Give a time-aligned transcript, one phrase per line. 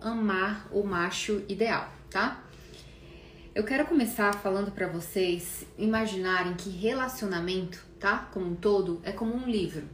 [0.00, 2.44] amar o macho ideal, tá?
[3.54, 8.28] Eu quero começar falando para vocês imaginarem que relacionamento, tá?
[8.32, 9.84] Como um todo, é como um livro.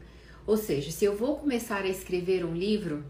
[0.46, 3.04] Ou seja, se eu vou começar a escrever um livro,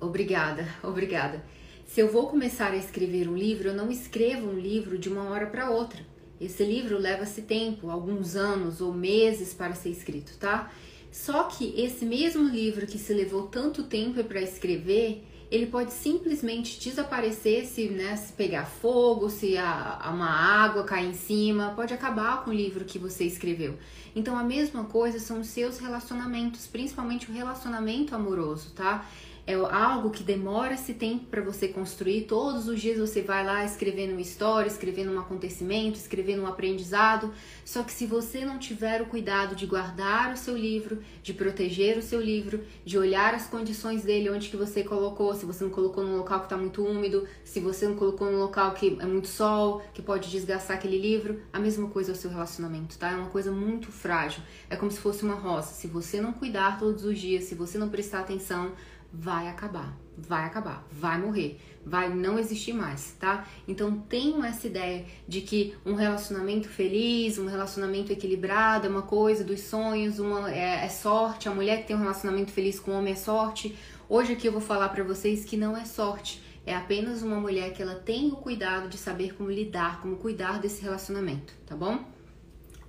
[0.00, 1.44] obrigada, obrigada.
[1.84, 5.24] Se eu vou começar a escrever um livro, eu não escrevo um livro de uma
[5.24, 6.00] hora para outra.
[6.40, 10.72] Esse livro leva-se tempo, alguns anos ou meses para ser escrito, tá?
[11.12, 16.78] Só que esse mesmo livro que se levou tanto tempo para escrever, ele pode simplesmente
[16.78, 21.92] desaparecer se, né, se pegar fogo, se a, a uma água cair em cima, pode
[21.92, 23.76] acabar com o livro que você escreveu.
[24.14, 29.04] Então a mesma coisa são os seus relacionamentos, principalmente o relacionamento amoroso, tá?
[29.50, 32.22] É algo que demora esse tempo para você construir.
[32.22, 37.32] Todos os dias você vai lá escrevendo uma história, escrevendo um acontecimento, escrevendo um aprendizado.
[37.64, 41.98] Só que se você não tiver o cuidado de guardar o seu livro, de proteger
[41.98, 45.70] o seu livro, de olhar as condições dele, onde que você colocou, se você não
[45.70, 49.06] colocou num local que está muito úmido, se você não colocou num local que é
[49.06, 53.10] muito sol, que pode desgastar aquele livro, a mesma coisa é o seu relacionamento, tá?
[53.10, 54.42] É uma coisa muito frágil.
[54.68, 55.74] É como se fosse uma roça.
[55.74, 58.72] Se você não cuidar todos os dias, se você não prestar atenção,
[59.12, 63.46] vai acabar, vai acabar, vai morrer, vai não existir mais, tá?
[63.66, 69.42] Então tenham essa ideia de que um relacionamento feliz, um relacionamento equilibrado é uma coisa
[69.42, 72.94] dos sonhos, uma é, é sorte, a mulher que tem um relacionamento feliz com o
[72.94, 73.76] homem é sorte.
[74.08, 77.72] Hoje aqui eu vou falar para vocês que não é sorte, é apenas uma mulher
[77.72, 82.04] que ela tem o cuidado de saber como lidar, como cuidar desse relacionamento, tá bom?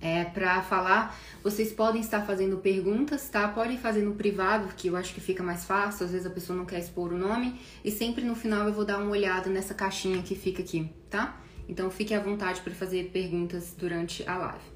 [0.02, 1.16] É, para falar.
[1.42, 3.46] Vocês podem estar fazendo perguntas, tá?
[3.48, 6.04] Podem fazer no privado, que eu acho que fica mais fácil.
[6.04, 7.58] Às vezes a pessoa não quer expor o nome.
[7.84, 11.40] E sempre no final eu vou dar uma olhada nessa caixinha que fica aqui, tá?
[11.68, 14.72] Então fique à vontade para fazer perguntas durante a live.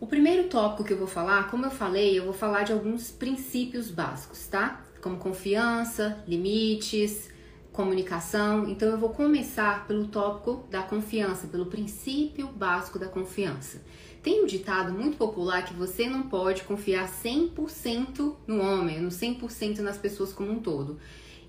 [0.00, 3.12] O primeiro tópico que eu vou falar, como eu falei, eu vou falar de alguns
[3.12, 4.84] princípios básicos, tá?
[5.00, 7.30] Como confiança, limites,
[7.72, 8.68] comunicação.
[8.68, 13.80] Então eu vou começar pelo tópico da confiança, pelo princípio básico da confiança.
[14.22, 19.78] Tem um ditado muito popular que você não pode confiar 100% no homem, no 100%
[19.78, 20.98] nas pessoas como um todo.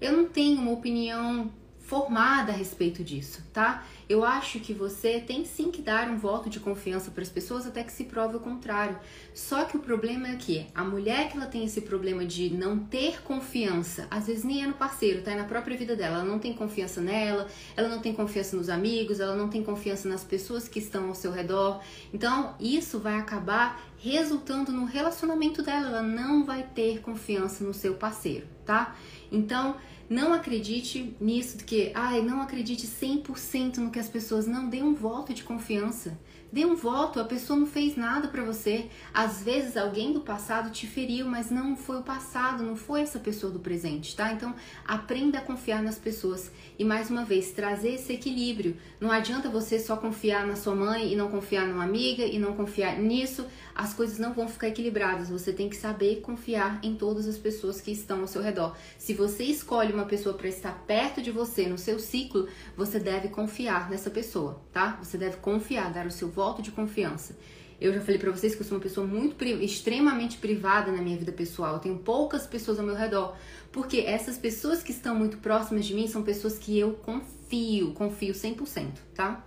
[0.01, 1.51] Eu não tenho uma opinião
[1.83, 3.85] formada a respeito disso, tá?
[4.07, 7.67] Eu acho que você tem sim que dar um voto de confiança para as pessoas
[7.67, 8.97] até que se prove o contrário.
[9.33, 12.79] Só que o problema é que a mulher que ela tem esse problema de não
[12.79, 15.31] ter confiança, às vezes nem é no parceiro, tá?
[15.31, 16.19] É na própria vida dela.
[16.19, 20.07] Ela não tem confiança nela, ela não tem confiança nos amigos, ela não tem confiança
[20.07, 21.81] nas pessoas que estão ao seu redor.
[22.13, 25.87] Então, isso vai acabar resultando no relacionamento dela.
[25.87, 28.95] Ela não vai ter confiança no seu parceiro, tá?
[29.31, 29.75] Então,
[30.13, 34.93] não acredite nisso que, ai, não acredite 100% no que as pessoas não dê um
[34.93, 36.17] voto de confiança.
[36.53, 38.85] Dê um voto, a pessoa não fez nada para você.
[39.11, 43.17] Às vezes alguém do passado te feriu, mas não foi o passado, não foi essa
[43.17, 44.31] pessoa do presente, tá?
[44.31, 44.53] Então,
[44.85, 48.77] aprenda a confiar nas pessoas e mais uma vez trazer esse equilíbrio.
[49.01, 52.53] Não adianta você só confiar na sua mãe e não confiar numa amiga e não
[52.53, 55.29] confiar nisso, as coisas não vão ficar equilibradas.
[55.29, 58.77] Você tem que saber confiar em todas as pessoas que estão ao seu redor.
[58.99, 62.47] Se você escolhe uma pessoa para estar perto de você no seu ciclo,
[62.77, 64.99] você deve confiar nessa pessoa, tá?
[65.01, 67.37] Você deve confiar, dar o seu voto voto de confiança.
[67.79, 71.17] Eu já falei para vocês que eu sou uma pessoa muito extremamente privada na minha
[71.17, 71.75] vida pessoal.
[71.75, 73.35] Eu tenho poucas pessoas ao meu redor,
[73.71, 78.33] porque essas pessoas que estão muito próximas de mim são pessoas que eu confio, confio
[78.33, 79.43] 100%, tá?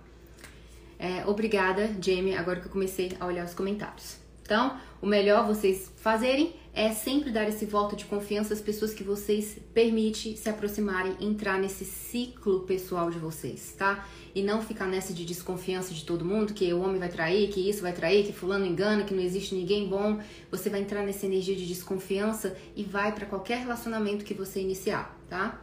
[0.99, 4.17] É, obrigada, Jamie, agora que eu comecei a olhar os comentários.
[4.41, 9.03] Então, o melhor vocês fazerem é sempre dar esse voto de confiança às pessoas que
[9.03, 14.07] vocês permitem se aproximarem, entrar nesse ciclo pessoal de vocês, tá?
[14.35, 17.67] E não ficar nessa de desconfiança de todo mundo, que o homem vai trair, que
[17.67, 20.19] isso vai trair, que fulano engana, que não existe ninguém bom.
[20.51, 25.19] Você vai entrar nessa energia de desconfiança e vai para qualquer relacionamento que você iniciar,
[25.27, 25.59] tá?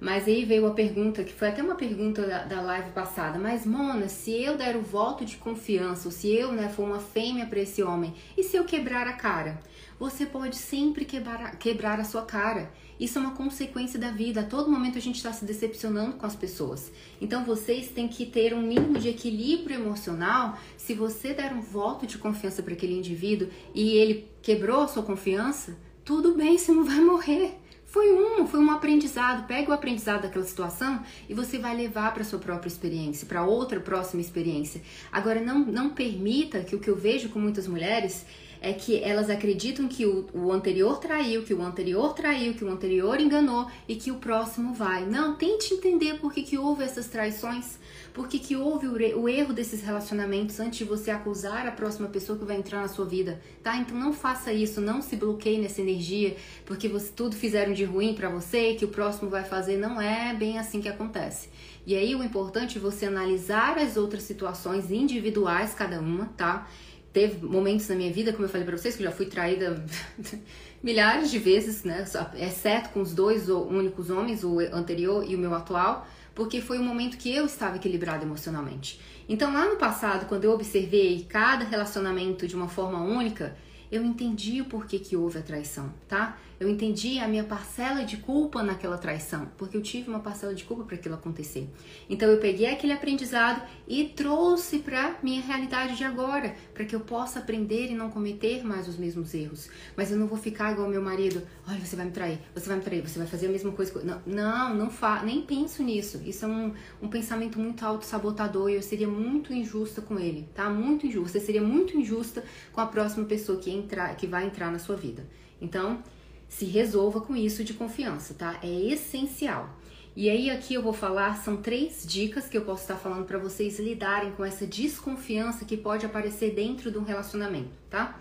[0.00, 3.66] Mas aí veio a pergunta, que foi até uma pergunta da, da live passada, mas
[3.66, 7.44] Mona, se eu der o voto de confiança, ou se eu né, for uma fêmea
[7.44, 9.60] para esse homem, e se eu quebrar a cara?
[10.00, 12.72] Você pode sempre quebrar, quebrar a sua cara.
[12.98, 14.40] Isso é uma consequência da vida.
[14.40, 16.90] A todo momento a gente está se decepcionando com as pessoas.
[17.20, 20.58] Então vocês têm que ter um mínimo de equilíbrio emocional.
[20.78, 25.02] Se você der um voto de confiança para aquele indivíduo e ele quebrou a sua
[25.02, 27.58] confiança, tudo bem, você não vai morrer.
[27.84, 29.46] Foi um, foi um aprendizado.
[29.46, 33.78] Pega o aprendizado daquela situação e você vai levar para sua própria experiência, para outra
[33.80, 34.80] próxima experiência.
[35.12, 38.24] Agora não não permita que o que eu vejo com muitas mulheres
[38.60, 42.70] é que elas acreditam que o, o, anterior traiu, que o anterior traiu, que o
[42.70, 45.06] anterior enganou e que o próximo vai.
[45.06, 47.78] Não, tente entender por que, que houve essas traições,
[48.12, 52.08] por que, que houve o, o erro desses relacionamentos antes de você acusar a próxima
[52.08, 53.76] pessoa que vai entrar na sua vida, tá?
[53.76, 56.36] Então não faça isso, não se bloqueie nessa energia,
[56.66, 59.78] porque você, tudo fizeram de ruim para você, que o próximo vai fazer.
[59.78, 61.48] Não é bem assim que acontece.
[61.86, 66.68] E aí o importante é você analisar as outras situações individuais, cada uma, tá?
[67.12, 69.84] Teve momentos na minha vida, como eu falei para vocês, que eu já fui traída
[70.82, 72.04] milhares de vezes, né?
[72.36, 76.84] Exceto com os dois únicos homens, o anterior e o meu atual, porque foi um
[76.84, 79.00] momento que eu estava equilibrada emocionalmente.
[79.28, 83.56] Então, lá no passado, quando eu observei cada relacionamento de uma forma única,
[83.90, 86.38] eu entendi o porquê que houve a traição, tá?
[86.60, 90.62] Eu entendi a minha parcela de culpa naquela traição, porque eu tive uma parcela de
[90.62, 91.66] culpa para aquilo acontecer.
[92.06, 97.00] Então eu peguei aquele aprendizado e trouxe para minha realidade de agora, para que eu
[97.00, 99.70] possa aprender e não cometer mais os mesmos erros.
[99.96, 102.76] Mas eu não vou ficar igual meu marido, olha, você vai me trair, você vai
[102.76, 103.98] me trair, você vai fazer a mesma coisa.
[104.04, 105.22] Não, não, não fa...
[105.22, 106.20] nem penso nisso.
[106.26, 110.68] Isso é um, um pensamento muito auto-sabotador e eu seria muito injusta com ele, tá?
[110.68, 111.38] Muito injusta.
[111.38, 114.96] Eu seria muito injusta com a próxima pessoa que entrar, que vai entrar na sua
[114.96, 115.26] vida.
[115.58, 116.02] Então,
[116.50, 118.58] se resolva com isso de confiança, tá?
[118.60, 119.70] É essencial.
[120.16, 123.38] E aí aqui eu vou falar são três dicas que eu posso estar falando para
[123.38, 128.18] vocês lidarem com essa desconfiança que pode aparecer dentro de um relacionamento, tá?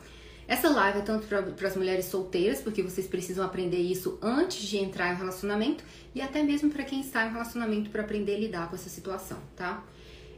[0.48, 4.78] Essa live é tanto para as mulheres solteiras, porque vocês precisam aprender isso antes de
[4.78, 5.84] entrar em um relacionamento,
[6.14, 8.90] e até mesmo para quem está em um relacionamento para aprender a lidar com essa
[8.90, 9.84] situação, tá?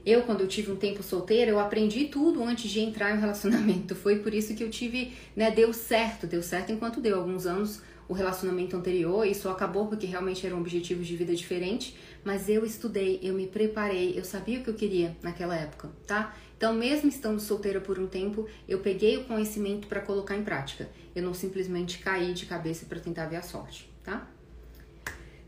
[0.05, 3.21] Eu, quando eu tive um tempo solteira, eu aprendi tudo antes de entrar em um
[3.21, 3.95] relacionamento.
[3.95, 7.81] Foi por isso que eu tive, né, deu certo, deu certo enquanto deu alguns anos
[8.11, 11.95] o relacionamento anterior, isso acabou porque realmente eram objetivos de vida diferentes,
[12.25, 16.35] mas eu estudei, eu me preparei, eu sabia o que eu queria naquela época, tá?
[16.57, 20.89] Então, mesmo estando solteira por um tempo, eu peguei o conhecimento para colocar em prática.
[21.15, 24.29] Eu não simplesmente caí de cabeça para tentar ver a sorte, tá?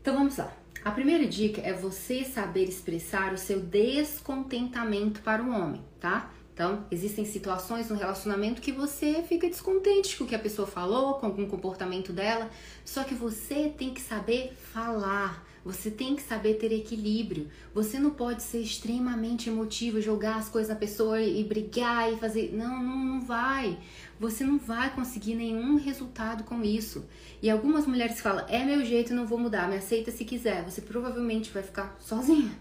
[0.00, 0.63] Então, vamos lá.
[0.84, 6.30] A primeira dica é você saber expressar o seu descontentamento para o homem, tá?
[6.52, 11.14] Então, existem situações no relacionamento que você fica descontente com o que a pessoa falou,
[11.14, 12.50] com algum comportamento dela,
[12.84, 17.48] só que você tem que saber falar, você tem que saber ter equilíbrio.
[17.72, 22.52] Você não pode ser extremamente emotivo, jogar as coisas na pessoa e brigar e fazer.
[22.52, 23.78] Não, não, não vai.
[24.20, 27.06] Você não vai conseguir nenhum resultado com isso.
[27.40, 30.62] E algumas mulheres falam: é meu jeito, não vou mudar, me aceita se quiser.
[30.64, 32.52] Você provavelmente vai ficar sozinha.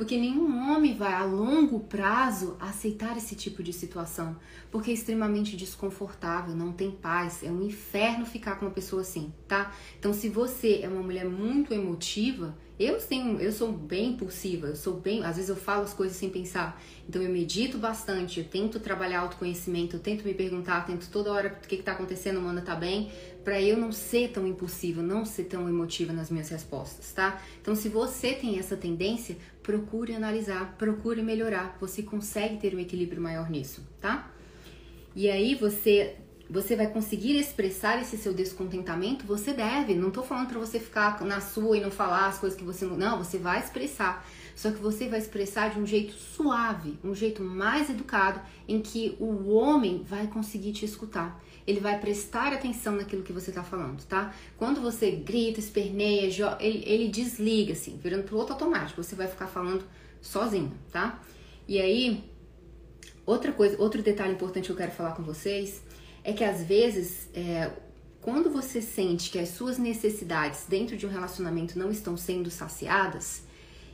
[0.00, 4.34] Porque nenhum homem vai a longo prazo aceitar esse tipo de situação,
[4.70, 9.30] porque é extremamente desconfortável, não tem paz, é um inferno ficar com uma pessoa assim,
[9.46, 9.74] tá?
[9.98, 14.74] Então, se você é uma mulher muito emotiva, eu tenho, eu sou bem impulsiva, eu
[14.74, 16.82] sou bem, às vezes eu falo as coisas sem pensar.
[17.06, 21.58] Então eu medito bastante, eu tento trabalhar autoconhecimento, eu tento me perguntar, tento toda hora
[21.62, 23.10] o que está acontecendo, manda tá bem,
[23.44, 27.42] para eu não ser tão impulsiva, não ser tão emotiva nas minhas respostas, tá?
[27.60, 29.36] Então se você tem essa tendência,
[29.70, 31.76] procure analisar, procure melhorar.
[31.80, 34.28] Você consegue ter um equilíbrio maior nisso, tá?
[35.14, 36.16] E aí você
[36.52, 39.94] você vai conseguir expressar esse seu descontentamento, você deve.
[39.94, 42.84] Não tô falando para você ficar na sua e não falar as coisas que você
[42.84, 42.96] não.
[42.96, 44.26] Não, você vai expressar.
[44.56, 49.16] Só que você vai expressar de um jeito suave, um jeito mais educado, em que
[49.20, 51.40] o homem vai conseguir te escutar.
[51.66, 54.34] Ele vai prestar atenção naquilo que você tá falando, tá?
[54.56, 56.26] Quando você grita, esperneia,
[56.58, 59.02] ele, ele desliga, assim, virando pro outro automático.
[59.02, 59.84] Você vai ficar falando
[60.20, 61.22] sozinho, tá?
[61.68, 62.24] E aí,
[63.24, 65.82] outra coisa, outro detalhe importante que eu quero falar com vocês
[66.24, 67.70] é que às vezes, é,
[68.20, 73.44] quando você sente que as suas necessidades dentro de um relacionamento não estão sendo saciadas,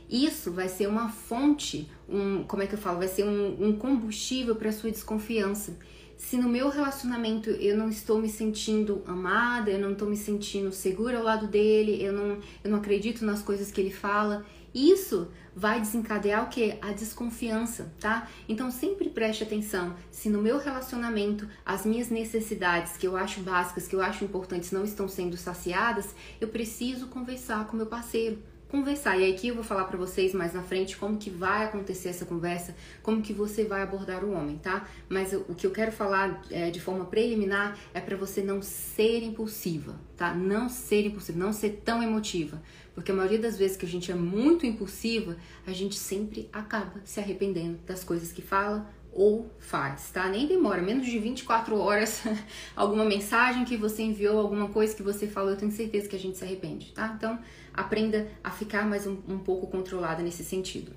[0.09, 2.99] isso vai ser uma fonte, um, como é que eu falo?
[2.99, 5.77] Vai ser um, um combustível para sua desconfiança.
[6.17, 10.71] Se no meu relacionamento eu não estou me sentindo amada, eu não estou me sentindo
[10.71, 14.43] segura ao lado dele, eu não, eu não acredito nas coisas que ele fala,
[14.73, 16.75] isso vai desencadear o que?
[16.81, 18.27] A desconfiança, tá?
[18.49, 23.87] Então sempre preste atenção se no meu relacionamento as minhas necessidades que eu acho básicas,
[23.87, 29.17] que eu acho importantes não estão sendo saciadas, eu preciso conversar com meu parceiro conversar.
[29.17, 32.25] E aqui eu vou falar para vocês mais na frente como que vai acontecer essa
[32.25, 34.87] conversa, como que você vai abordar o homem, tá?
[35.07, 39.23] Mas o que eu quero falar é, de forma preliminar é para você não ser
[39.23, 40.33] impulsiva, tá?
[40.33, 42.61] Não ser impulsiva, não ser tão emotiva.
[42.93, 46.99] Porque a maioria das vezes que a gente é muito impulsiva, a gente sempre acaba
[47.05, 50.29] se arrependendo das coisas que fala ou faz, tá?
[50.29, 52.21] Nem demora, menos de 24 horas,
[52.75, 56.19] alguma mensagem que você enviou, alguma coisa que você falou, eu tenho certeza que a
[56.19, 57.13] gente se arrepende, tá?
[57.17, 57.39] Então,
[57.77, 60.91] aprenda a ficar mais um, um pouco controlada nesse sentido.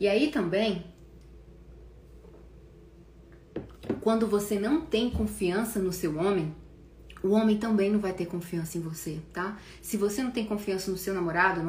[0.00, 0.84] E aí também,
[4.00, 6.54] quando você não tem confiança no seu homem,
[7.22, 9.56] o homem também não vai ter confiança em você, tá?
[9.80, 11.60] Se você não tem confiança no seu namorado,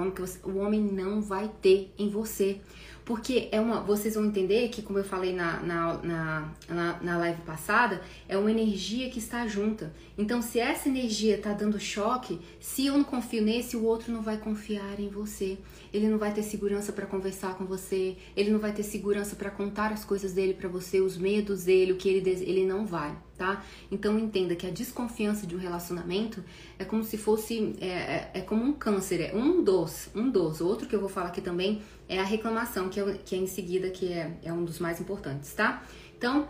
[0.43, 2.59] o homem não vai ter em você.
[3.05, 7.41] Porque é uma, vocês vão entender que, como eu falei na, na, na, na, live
[7.41, 9.93] passada, é uma energia que está junta.
[10.17, 14.21] Então, se essa energia está dando choque, se eu não confio nesse, o outro não
[14.21, 15.57] vai confiar em você.
[15.93, 19.51] Ele não vai ter segurança para conversar com você, ele não vai ter segurança para
[19.51, 23.15] contar as coisas dele para você, os medos dele, o que ele ele não vai
[23.43, 23.61] tá?
[23.91, 26.41] Então entenda que a desconfiança de um relacionamento
[26.79, 30.61] é como se fosse é, é, é, como um câncer, é um dos, um dos.
[30.61, 33.47] Outro que eu vou falar aqui também é a reclamação, que é, que é em
[33.47, 35.83] seguida que é, é um dos mais importantes, tá?
[36.17, 36.47] Então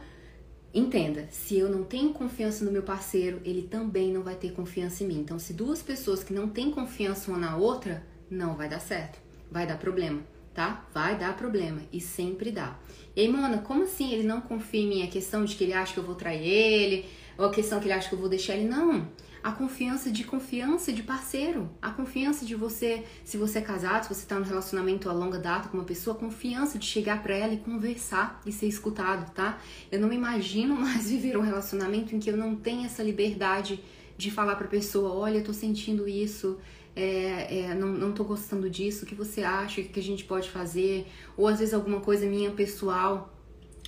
[0.71, 5.03] entenda, se eu não tenho confiança no meu parceiro, ele também não vai ter confiança
[5.03, 5.19] em mim.
[5.19, 9.19] Então, se duas pessoas que não têm confiança uma na outra, não vai dar certo,
[9.51, 10.21] vai dar problema
[10.53, 10.85] tá?
[10.93, 12.77] Vai dar problema e sempre dá.
[13.15, 15.03] E aí, Mona, como assim ele não confia em mim?
[15.03, 17.05] A questão de que ele acha que eu vou trair ele,
[17.37, 18.67] ou a questão que ele acha que eu vou deixar ele?
[18.67, 19.07] Não.
[19.43, 24.13] A confiança de confiança de parceiro, a confiança de você, se você é casado, se
[24.13, 27.35] você tá num relacionamento a longa data com uma pessoa, a confiança de chegar para
[27.35, 29.59] ela e conversar e ser escutado, tá?
[29.91, 33.83] Eu não me imagino mais viver um relacionamento em que eu não tenho essa liberdade
[34.17, 36.57] de falar pra pessoa, olha, eu tô sentindo isso,
[36.95, 40.23] é, é, não, não tô gostando disso, o que você acha, o que a gente
[40.23, 43.29] pode fazer, ou às vezes alguma coisa minha pessoal.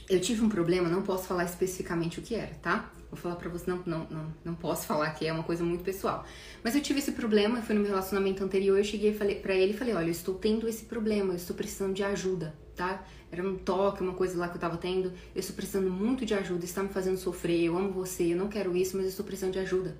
[0.09, 2.91] Eu tive um problema, não posso falar especificamente o que era, tá?
[3.09, 5.83] Vou falar pra você, não, não, não, não posso falar que é uma coisa muito
[5.83, 6.25] pessoal.
[6.63, 9.73] Mas eu tive esse problema, foi no meu relacionamento anterior, eu cheguei falei, pra ele
[9.73, 13.03] e falei, olha, eu estou tendo esse problema, eu estou precisando de ajuda, tá?
[13.31, 16.33] Era um toque, uma coisa lá que eu tava tendo, eu estou precisando muito de
[16.33, 19.25] ajuda, está me fazendo sofrer, eu amo você, eu não quero isso, mas eu estou
[19.25, 19.97] precisando de ajuda.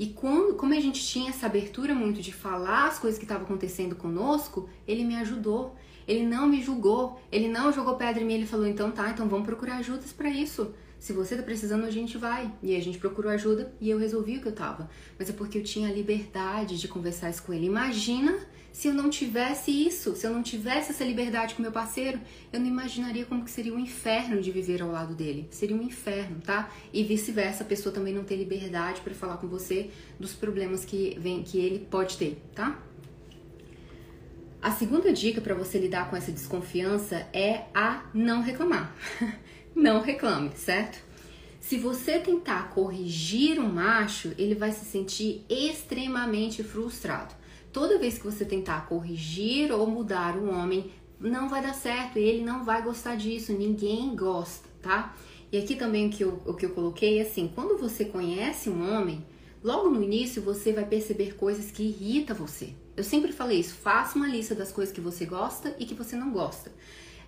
[0.00, 3.44] E quando, como a gente tinha essa abertura muito de falar as coisas que estavam
[3.44, 5.76] acontecendo conosco, ele me ajudou.
[6.08, 9.28] Ele não me julgou, ele não jogou pedra em mim, ele falou: então tá, então
[9.28, 10.74] vamos procurar ajudas para isso.
[11.00, 12.52] Se você tá precisando, a gente vai.
[12.62, 14.90] E a gente procurou ajuda e eu resolvi o que eu tava.
[15.18, 17.64] Mas é porque eu tinha liberdade de conversar isso com ele.
[17.64, 18.38] Imagina
[18.70, 22.20] se eu não tivesse isso, se eu não tivesse essa liberdade com meu parceiro,
[22.52, 25.48] eu não imaginaria como que seria um inferno de viver ao lado dele.
[25.50, 26.70] Seria um inferno, tá?
[26.92, 29.90] E vice-versa, a pessoa também não ter liberdade para falar com você
[30.20, 32.78] dos problemas que vem que ele pode ter, tá?
[34.62, 38.94] A segunda dica para você lidar com essa desconfiança é a não reclamar.
[39.80, 41.02] não reclame, certo?
[41.58, 47.34] Se você tentar corrigir um macho, ele vai se sentir extremamente frustrado.
[47.72, 52.44] Toda vez que você tentar corrigir ou mudar um homem, não vai dar certo, ele
[52.44, 55.14] não vai gostar disso, ninguém gosta, tá?
[55.52, 58.68] E aqui também o que eu, o que eu coloquei é assim: quando você conhece
[58.68, 59.24] um homem,
[59.62, 62.74] logo no início você vai perceber coisas que irritam você.
[62.96, 66.16] Eu sempre falei isso: faça uma lista das coisas que você gosta e que você
[66.16, 66.70] não gosta.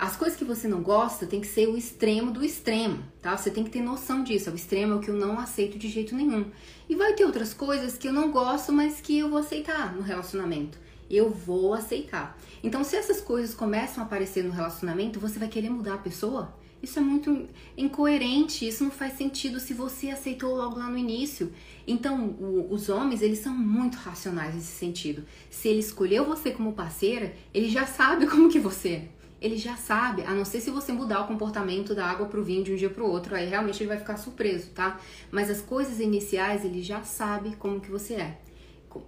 [0.02, 3.36] As coisas que você não gosta tem que ser o extremo do extremo, tá?
[3.36, 4.50] Você tem que ter noção disso.
[4.50, 6.46] O extremo é o que eu não aceito de jeito nenhum.
[6.88, 10.02] E vai ter outras coisas que eu não gosto, mas que eu vou aceitar no
[10.02, 10.76] relacionamento.
[11.08, 12.36] Eu vou aceitar.
[12.64, 16.52] Então, se essas coisas começam a aparecer no relacionamento, você vai querer mudar a pessoa?
[16.82, 17.46] Isso é muito
[17.78, 21.52] incoerente, isso não faz sentido se você aceitou logo lá no início.
[21.86, 25.24] Então, o, os homens, eles são muito racionais nesse sentido.
[25.48, 29.76] Se ele escolheu você como parceira, ele já sabe como que você é ele já
[29.76, 32.76] sabe, a não ser se você mudar o comportamento da água pro vinho de um
[32.76, 35.00] dia pro outro, aí realmente ele vai ficar surpreso, tá?
[35.32, 38.38] Mas as coisas iniciais ele já sabe como que você é.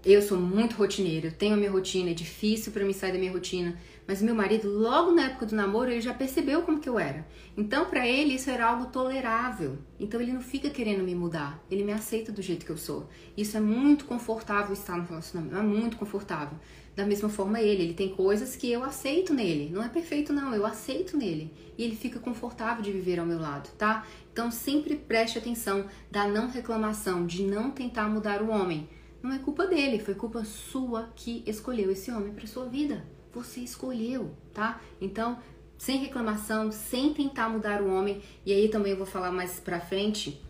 [0.05, 3.19] Eu sou muito rotineira, eu tenho a minha rotina, é difícil para mim sair da
[3.19, 3.79] minha rotina.
[4.07, 7.27] Mas meu marido, logo na época do namoro, ele já percebeu como que eu era.
[7.57, 9.79] Então, para ele, isso era algo tolerável.
[9.99, 11.65] Então, ele não fica querendo me mudar.
[11.71, 13.09] Ele me aceita do jeito que eu sou.
[13.35, 15.57] Isso é muito confortável estar no relacionamento.
[15.57, 16.59] É muito confortável.
[16.95, 17.83] Da mesma forma, ele.
[17.83, 19.71] Ele tem coisas que eu aceito nele.
[19.73, 20.55] Não é perfeito, não.
[20.55, 21.51] Eu aceito nele.
[21.79, 24.07] E ele fica confortável de viver ao meu lado, tá?
[24.31, 28.87] Então, sempre preste atenção da não reclamação, de não tentar mudar o homem.
[29.23, 33.61] Não é culpa dele, foi culpa sua que escolheu esse homem para sua vida você
[33.61, 34.81] escolheu, tá?
[35.01, 35.39] Então,
[35.77, 38.23] sem reclamação, sem tentar mudar o homem.
[38.47, 40.41] E aí também eu vou falar mais pra frente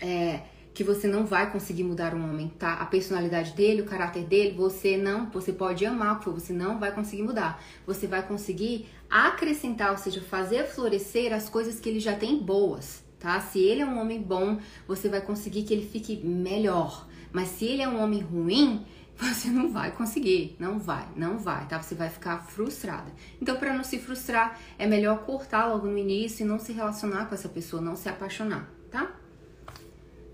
[0.00, 0.42] é,
[0.72, 2.74] que você não vai conseguir mudar um homem, tá?
[2.74, 6.92] A personalidade dele, o caráter dele, você não, você pode amar, porque você não vai
[6.92, 7.62] conseguir mudar.
[7.86, 13.04] Você vai conseguir acrescentar, ou seja, fazer florescer as coisas que ele já tem boas,
[13.20, 13.40] tá?
[13.40, 17.06] Se ele é um homem bom, você vai conseguir que ele fique melhor.
[17.32, 18.84] Mas se ele é um homem ruim,
[19.16, 21.80] você não vai conseguir, não vai, não vai, tá?
[21.80, 23.12] Você vai ficar frustrada.
[23.40, 27.26] Então, para não se frustrar, é melhor cortar logo no início e não se relacionar
[27.26, 29.14] com essa pessoa, não se apaixonar, tá?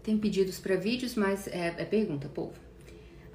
[0.03, 2.55] Tem pedidos para vídeos, mas é, é pergunta, povo.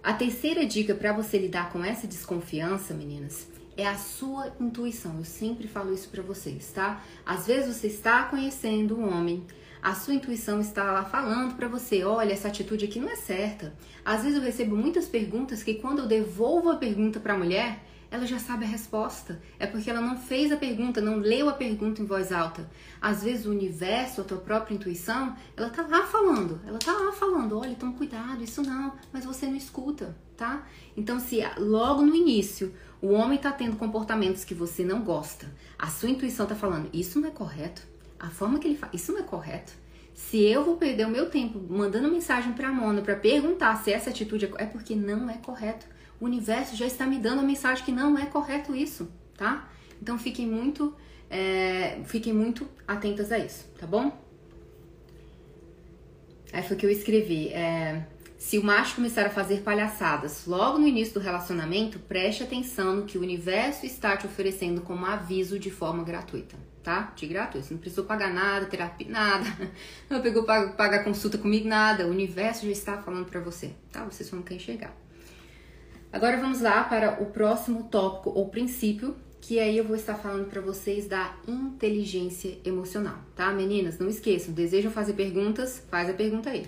[0.01, 3.47] A terceira dica para você lidar com essa desconfiança, meninas,
[3.77, 5.17] é a sua intuição.
[5.17, 7.03] Eu sempre falo isso para vocês, tá?
[7.25, 9.43] Às vezes você está conhecendo um homem,
[9.86, 13.72] A sua intuição está lá falando para você, olha, essa atitude aqui não é certa.
[14.04, 17.86] Às vezes eu recebo muitas perguntas que quando eu devolvo a pergunta para a mulher,
[18.10, 19.39] ela já sabe a resposta.
[19.60, 22.68] É porque ela não fez a pergunta, não leu a pergunta em voz alta.
[23.00, 27.12] Às vezes o universo, a tua própria intuição, ela tá lá falando, ela tá lá
[27.12, 30.68] falando, olha, toma cuidado, isso não, mas você não escuta, tá?
[30.98, 35.46] Então se logo no início o homem tá tendo comportamentos que você não gosta,
[35.77, 39.12] a sua intuição tá falando, isso não é correto, a forma que ele faz, isso
[39.12, 39.74] não é correto.
[40.13, 43.91] Se eu vou perder o meu tempo mandando mensagem para a Mona para perguntar se
[43.91, 45.86] essa atitude é, é porque não é correto.
[46.22, 49.69] O universo já está me dando a mensagem que não é correto isso, tá?
[50.01, 50.95] Então fiquem muito,
[51.29, 54.17] é, fiquem muito atentas a isso, tá bom?
[56.53, 57.50] Aí foi o que eu escrevi.
[57.50, 58.05] É,
[58.38, 63.03] se o macho começar a fazer palhaçadas logo no início do relacionamento, preste atenção no
[63.03, 66.55] que o universo está te oferecendo como aviso de forma gratuita
[66.86, 67.12] tá?
[67.15, 67.65] De gratuito.
[67.65, 69.46] Você não precisou pagar nada, terapia, nada.
[70.08, 72.06] Não pegou pagar, pagar consulta comigo, nada.
[72.06, 74.06] O universo já está falando para você, tá?
[74.06, 74.96] Você só não quer enxergar.
[76.13, 80.48] Agora vamos lá para o próximo tópico ou princípio, que aí eu vou estar falando
[80.48, 83.51] para vocês da inteligência emocional, tá?
[83.51, 85.84] Meninas, não esqueçam, desejam fazer perguntas?
[85.89, 86.68] Faz a pergunta aí.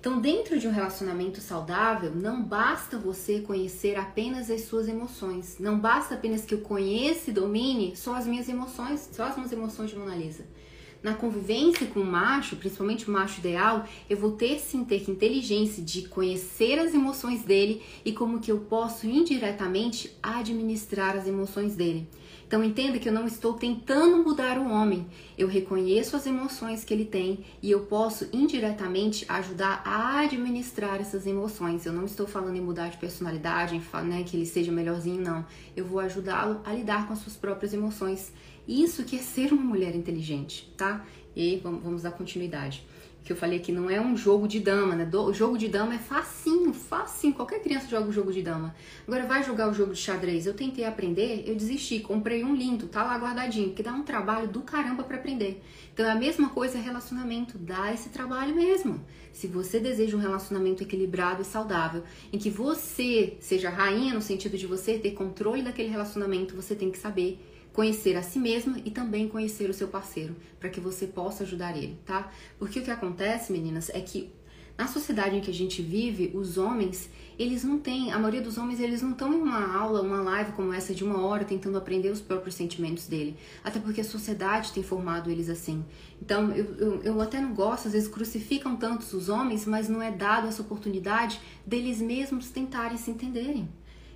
[0.00, 5.56] Então, dentro de um relacionamento saudável, não basta você conhecer apenas as suas emoções.
[5.58, 9.50] Não basta apenas que eu conheça e domine só as minhas emoções, só as minhas
[9.50, 10.46] emoções de Mona Lisa.
[11.02, 15.82] Na convivência com o macho, principalmente o macho ideal, eu vou ter sim ter inteligência
[15.82, 22.08] de conhecer as emoções dele e como que eu posso indiretamente administrar as emoções dele.
[22.48, 25.06] Então entenda que eu não estou tentando mudar o homem.
[25.36, 31.26] Eu reconheço as emoções que ele tem e eu posso indiretamente ajudar a administrar essas
[31.26, 31.84] emoções.
[31.84, 35.44] Eu não estou falando em mudar de personalidade, em, né, que ele seja melhorzinho, não.
[35.76, 38.32] Eu vou ajudá-lo a lidar com as suas próprias emoções.
[38.66, 41.04] Isso que é ser uma mulher inteligente, tá?
[41.36, 42.82] E vamos, vamos dar continuidade
[43.28, 45.06] que eu falei que não é um jogo de dama, né?
[45.12, 47.34] O jogo de dama é facinho, facinho.
[47.34, 48.74] Qualquer criança joga o jogo de dama.
[49.06, 50.46] Agora vai jogar o jogo de xadrez.
[50.46, 54.48] Eu tentei aprender, eu desisti, comprei um lindo, tá lá guardadinho, que dá um trabalho
[54.48, 55.62] do caramba para aprender.
[55.92, 59.04] Então é a mesma coisa relacionamento, dá esse trabalho mesmo.
[59.30, 64.56] Se você deseja um relacionamento equilibrado e saudável, em que você seja rainha no sentido
[64.56, 67.38] de você ter controle daquele relacionamento, você tem que saber
[67.78, 71.76] conhecer a si mesma e também conhecer o seu parceiro, para que você possa ajudar
[71.76, 72.28] ele, tá?
[72.58, 74.32] Porque o que acontece, meninas, é que
[74.76, 78.58] na sociedade em que a gente vive, os homens, eles não têm, a maioria dos
[78.58, 81.78] homens, eles não estão em uma aula, uma live como essa de uma hora tentando
[81.78, 83.36] aprender os próprios sentimentos dele.
[83.62, 85.84] Até porque a sociedade tem formado eles assim.
[86.20, 90.02] Então, eu, eu, eu até não gosto, às vezes crucificam tantos os homens, mas não
[90.02, 93.68] é dado essa oportunidade deles mesmos tentarem se entenderem.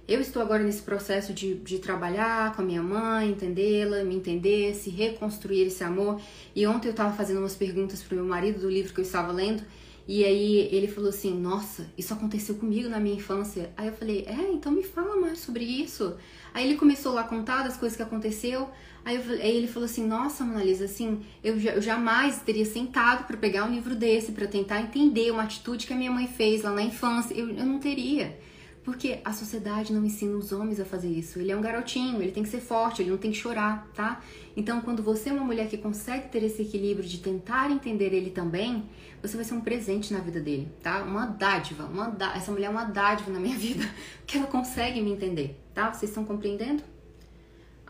[0.06, 4.74] Eu estou agora nesse processo de, de trabalhar com a minha mãe, entendê-la, me entender,
[4.74, 6.20] se reconstruir esse amor.
[6.56, 9.04] E ontem eu estava fazendo umas perguntas para o meu marido do livro que eu
[9.04, 9.62] estava lendo.
[10.06, 13.72] E aí ele falou assim: Nossa, isso aconteceu comigo na minha infância.
[13.76, 16.16] Aí eu falei: É, então me fala mais sobre isso.
[16.52, 18.68] Aí ele começou lá a contar das coisas que aconteceu.
[19.04, 23.24] Aí, eu, aí ele falou assim: Nossa, Mona Lisa, assim, eu, eu jamais teria sentado
[23.24, 26.62] para pegar um livro desse para tentar entender uma atitude que a minha mãe fez
[26.62, 27.32] lá na infância.
[27.34, 28.36] Eu, eu não teria.
[28.84, 31.38] Porque a sociedade não ensina os homens a fazer isso.
[31.38, 34.20] Ele é um garotinho, ele tem que ser forte, ele não tem que chorar, tá?
[34.56, 38.30] Então, quando você é uma mulher que consegue ter esse equilíbrio de tentar entender ele
[38.30, 38.88] também,
[39.22, 41.04] você vai ser um presente na vida dele, tá?
[41.04, 43.88] Uma dádiva, uma essa mulher é uma dádiva na minha vida,
[44.26, 45.92] que ela consegue me entender, tá?
[45.92, 46.82] Vocês estão compreendendo?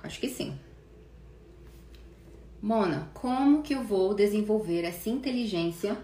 [0.03, 0.59] Acho que sim.
[2.61, 5.97] Mona, como que eu vou desenvolver essa inteligência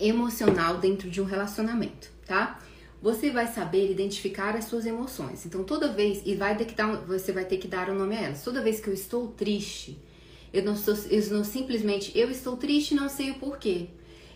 [0.00, 2.58] emocional dentro de um relacionamento, tá?
[3.04, 5.44] Você vai saber identificar as suas emoções.
[5.44, 8.16] Então, toda vez, e vai ter que dar, você vai ter que dar um nome
[8.16, 8.42] a elas.
[8.42, 9.98] Toda vez que eu estou triste,
[10.50, 13.88] eu não, sou, eu não simplesmente, eu estou triste não sei o porquê.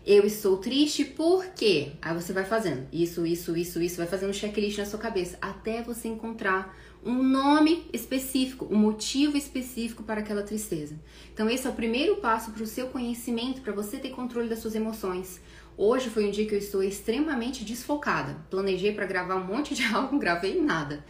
[0.05, 1.93] Eu estou triste porque.
[2.03, 5.39] Aí você vai fazendo isso, isso, isso, isso, vai fazendo um checklist na sua cabeça
[5.41, 10.95] até você encontrar um nome específico, um motivo específico para aquela tristeza.
[11.33, 14.59] Então, esse é o primeiro passo para o seu conhecimento, para você ter controle das
[14.59, 15.41] suas emoções.
[15.81, 18.37] Hoje foi um dia que eu estou extremamente desfocada.
[18.51, 21.05] Planejei para gravar um monte de algo, gravei nada.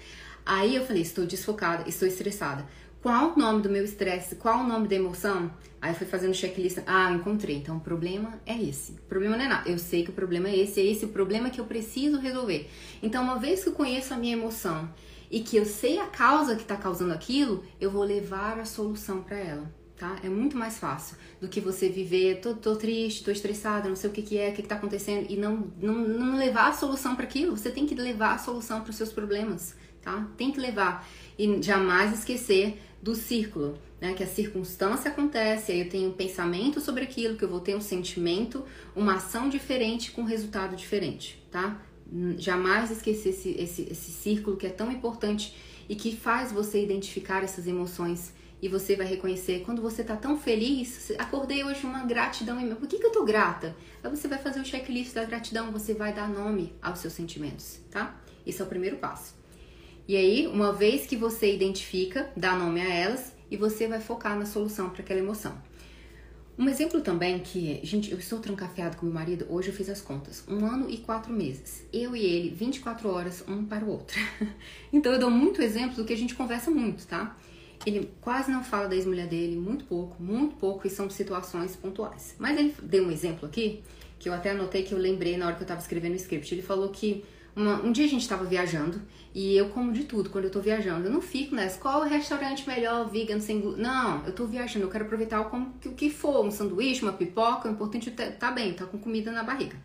[0.45, 2.67] Aí eu falei, estou desfocada, estou estressada.
[3.01, 4.37] Qual o nome do meu estresse?
[4.37, 5.51] Qual o nome da emoção?
[5.81, 6.81] Aí eu fui fazendo checklist.
[6.87, 7.57] Ah, encontrei.
[7.57, 8.93] Então o problema é esse.
[8.93, 9.71] O problema não é nada.
[9.71, 12.69] Eu sei que o problema é esse, é esse o problema que eu preciso resolver.
[13.03, 14.87] Então, uma vez que eu conheço a minha emoção
[15.31, 19.23] e que eu sei a causa que está causando aquilo, eu vou levar a solução
[19.23, 20.17] para ela tá?
[20.23, 24.09] É muito mais fácil do que você viver, tô, tô triste, tô estressada, não sei
[24.09, 26.73] o que, que é, o que, que tá acontecendo, e não, não, não levar a
[26.73, 27.57] solução para aquilo.
[27.57, 30.29] Você tem que levar a solução para os seus problemas, tá?
[30.37, 31.07] Tem que levar.
[31.39, 34.15] E jamais esquecer do círculo, né?
[34.15, 37.77] Que a circunstância acontece, aí eu tenho um pensamento sobre aquilo, que eu vou ter
[37.77, 41.81] um sentimento, uma ação diferente com resultado diferente, tá?
[42.39, 45.55] Jamais esquecer esse, esse, esse círculo que é tão importante
[45.89, 50.39] e que faz você identificar essas emoções e você vai reconhecer quando você tá tão
[50.39, 53.77] feliz, acordei hoje uma gratidão em por que, que eu tô grata?
[54.03, 57.79] Aí você vai fazer o checklist da gratidão, você vai dar nome aos seus sentimentos,
[57.91, 58.21] tá?
[58.47, 59.35] Esse é o primeiro passo.
[60.07, 64.39] E aí, uma vez que você identifica, dá nome a elas e você vai focar
[64.39, 65.61] na solução para aquela emoção.
[66.59, 70.01] Um exemplo também que, gente, eu estou trancafiado com meu marido, hoje eu fiz as
[70.01, 71.85] contas, um ano e quatro meses.
[71.93, 74.19] Eu e ele, 24 horas, um para o outro.
[74.93, 77.37] então eu dou muito exemplo do que a gente conversa muito, tá?
[77.89, 82.35] Ele quase não fala da ex-mulher dele, muito pouco, muito pouco, e são situações pontuais.
[82.39, 83.83] Mas ele deu um exemplo aqui,
[84.19, 86.55] que eu até anotei que eu lembrei na hora que eu tava escrevendo o script.
[86.55, 87.25] Ele falou que
[87.57, 89.01] uma, um dia a gente estava viajando
[89.35, 91.07] e eu como de tudo quando eu tô viajando.
[91.07, 93.83] Eu não fico nessa, qual o restaurante melhor, vegan, sem glúten.
[93.83, 97.69] Não, eu tô viajando, eu quero aproveitar o, o que for, um sanduíche, uma pipoca,
[97.69, 99.77] o importante é tá bem, tá com comida na barriga.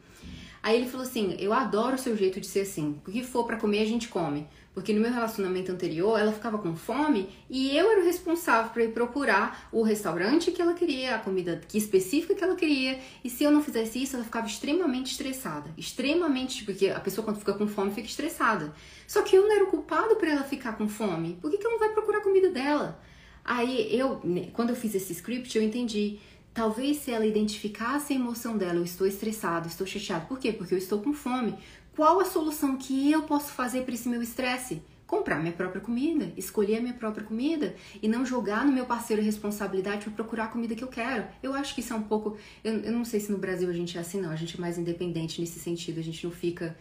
[0.61, 3.01] Aí ele falou assim: Eu adoro o seu jeito de ser assim.
[3.05, 4.47] O que for para comer, a gente come.
[4.73, 8.83] Porque no meu relacionamento anterior, ela ficava com fome e eu era o responsável para
[8.83, 12.99] ir procurar o restaurante que ela queria, a comida que específica que ela queria.
[13.23, 15.69] E se eu não fizesse isso, ela ficava extremamente estressada.
[15.77, 18.73] Extremamente, porque a pessoa quando fica com fome fica estressada.
[19.07, 21.37] Só que eu não era o culpado para ela ficar com fome.
[21.39, 22.99] Por que, que ela não vai procurar a comida dela?
[23.45, 26.19] Aí eu, né, quando eu fiz esse script, eu entendi.
[26.53, 30.27] Talvez se ela identificasse a emoção dela, eu estou estressado, estou chateado.
[30.27, 30.51] Por quê?
[30.51, 31.55] Porque eu estou com fome.
[31.95, 34.81] Qual a solução que eu posso fazer para esse meu estresse?
[35.05, 39.21] Comprar minha própria comida, escolher a minha própria comida e não jogar no meu parceiro
[39.21, 41.25] responsabilidade para procurar a comida que eu quero.
[41.43, 42.35] Eu acho que isso é um pouco.
[42.63, 44.31] Eu, eu não sei se no Brasil a gente é assim, não.
[44.31, 45.99] A gente é mais independente nesse sentido.
[45.99, 46.75] A gente não fica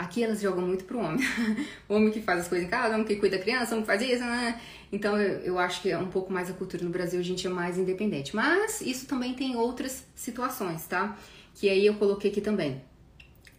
[0.00, 1.20] Aqui elas jogam muito pro homem.
[1.86, 3.86] o homem que faz as coisas em casa, homem que cuida da criança, homem que
[3.86, 4.58] faz isso, né?
[4.90, 7.46] Então eu, eu acho que é um pouco mais a cultura no Brasil, a gente
[7.46, 8.34] é mais independente.
[8.34, 11.18] Mas isso também tem outras situações, tá?
[11.54, 12.82] Que aí eu coloquei aqui também.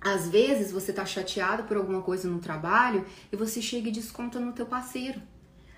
[0.01, 4.39] Às vezes você tá chateado por alguma coisa no trabalho e você chega e desconta
[4.39, 5.21] no teu parceiro.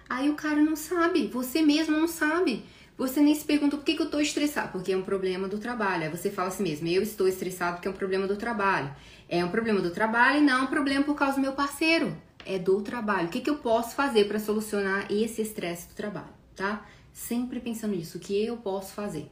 [0.10, 2.64] Aí o cara não sabe, você mesmo não sabe.
[2.98, 5.58] Você nem se pergunta por que, que eu tô estressado, porque é um problema do
[5.58, 6.04] trabalho.
[6.04, 8.96] Aí você fala assim mesmo, eu estou estressado porque é um problema do trabalho.
[9.28, 12.16] É um problema do trabalho e não é um problema por causa do meu parceiro.
[12.46, 13.28] É do trabalho.
[13.28, 16.86] O que, que eu posso fazer para solucionar esse estresse do trabalho, tá?
[17.12, 19.30] Sempre pensando nisso, o que eu posso fazer.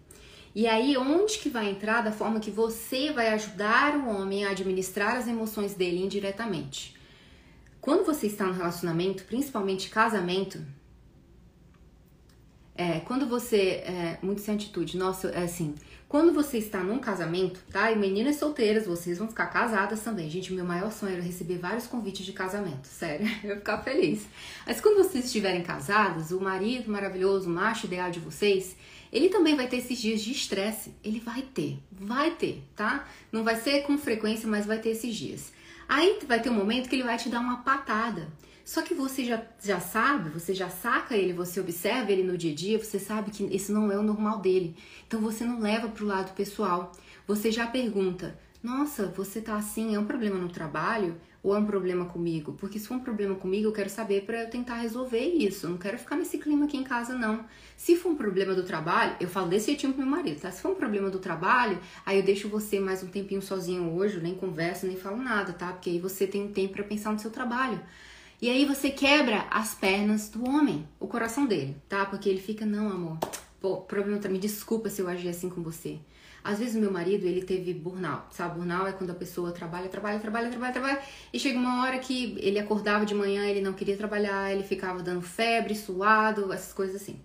[0.53, 4.49] E aí, onde que vai entrar da forma que você vai ajudar o homem a
[4.49, 6.95] administrar as emoções dele indiretamente?
[7.79, 10.63] Quando você está no relacionamento, principalmente casamento,
[12.75, 13.83] é, quando você.
[13.85, 15.75] É, muito sem atitude, nossa, é assim.
[16.07, 17.91] Quando você está num casamento, tá?
[17.91, 20.29] E meninas solteiras, vocês vão ficar casadas também.
[20.29, 23.25] Gente, meu maior sonho era receber vários convites de casamento, sério.
[23.43, 24.25] Eu ia ficar feliz.
[24.65, 28.75] Mas quando vocês estiverem casadas, o marido maravilhoso, o macho ideal de vocês,
[29.11, 30.93] ele também vai ter esses dias de estresse.
[31.03, 33.07] Ele vai ter, vai ter, tá?
[33.31, 35.51] Não vai ser com frequência, mas vai ter esses dias.
[35.87, 38.29] Aí vai ter um momento que ele vai te dar uma patada.
[38.63, 42.53] Só que você já, já sabe, você já saca ele, você observa ele no dia
[42.53, 44.77] a dia, você sabe que esse não é o normal dele.
[45.05, 46.93] Então você não leva para o lado pessoal.
[47.27, 51.19] Você já pergunta: Nossa, você tá assim, é um problema no trabalho?
[51.43, 52.53] Ou é um problema comigo?
[52.53, 55.65] Porque se for um problema comigo, eu quero saber para eu tentar resolver isso.
[55.65, 57.45] Eu não quero ficar nesse clima aqui em casa, não.
[57.75, 60.51] Se for um problema do trabalho, eu falo desse jeitinho pro meu marido, tá?
[60.51, 64.19] Se for um problema do trabalho, aí eu deixo você mais um tempinho sozinho hoje,
[64.19, 65.73] nem converso, nem falo nada, tá?
[65.73, 67.81] Porque aí você tem um tempo para pensar no seu trabalho.
[68.41, 72.05] E aí você quebra as pernas do homem, o coração dele, tá?
[72.05, 73.17] Porque ele fica, não, amor,
[73.59, 75.99] pô, problema, me desculpa se eu agir assim com você.
[76.43, 78.55] Às vezes meu marido, ele teve burnout, sabe?
[78.55, 81.01] Burnout é quando a pessoa trabalha, trabalha, trabalha, trabalha, trabalha,
[81.31, 85.03] e chega uma hora que ele acordava de manhã, ele não queria trabalhar, ele ficava
[85.03, 87.19] dando febre, suado, essas coisas assim.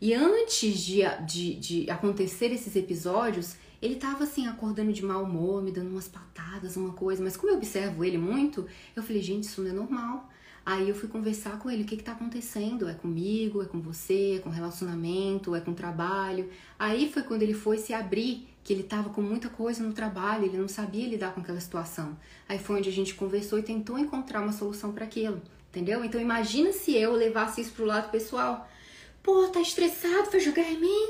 [0.00, 5.62] E antes de, de, de acontecer esses episódios, ele tava assim, acordando de mau humor,
[5.62, 9.44] me dando umas patadas, uma coisa, mas como eu observo ele muito, eu falei, gente,
[9.44, 10.30] isso não é normal.
[10.64, 12.88] Aí eu fui conversar com ele, o que que tá acontecendo?
[12.88, 16.48] É comigo, é com você, é com relacionamento, é com trabalho?
[16.78, 20.46] Aí foi quando ele foi se abrir que ele estava com muita coisa no trabalho,
[20.46, 22.16] ele não sabia lidar com aquela situação.
[22.48, 26.02] Aí foi onde a gente conversou e tentou encontrar uma solução para aquilo, entendeu?
[26.02, 28.66] Então imagina se eu levasse isso pro lado pessoal.
[29.22, 31.08] Pô, tá estressado, vai jogar em mim?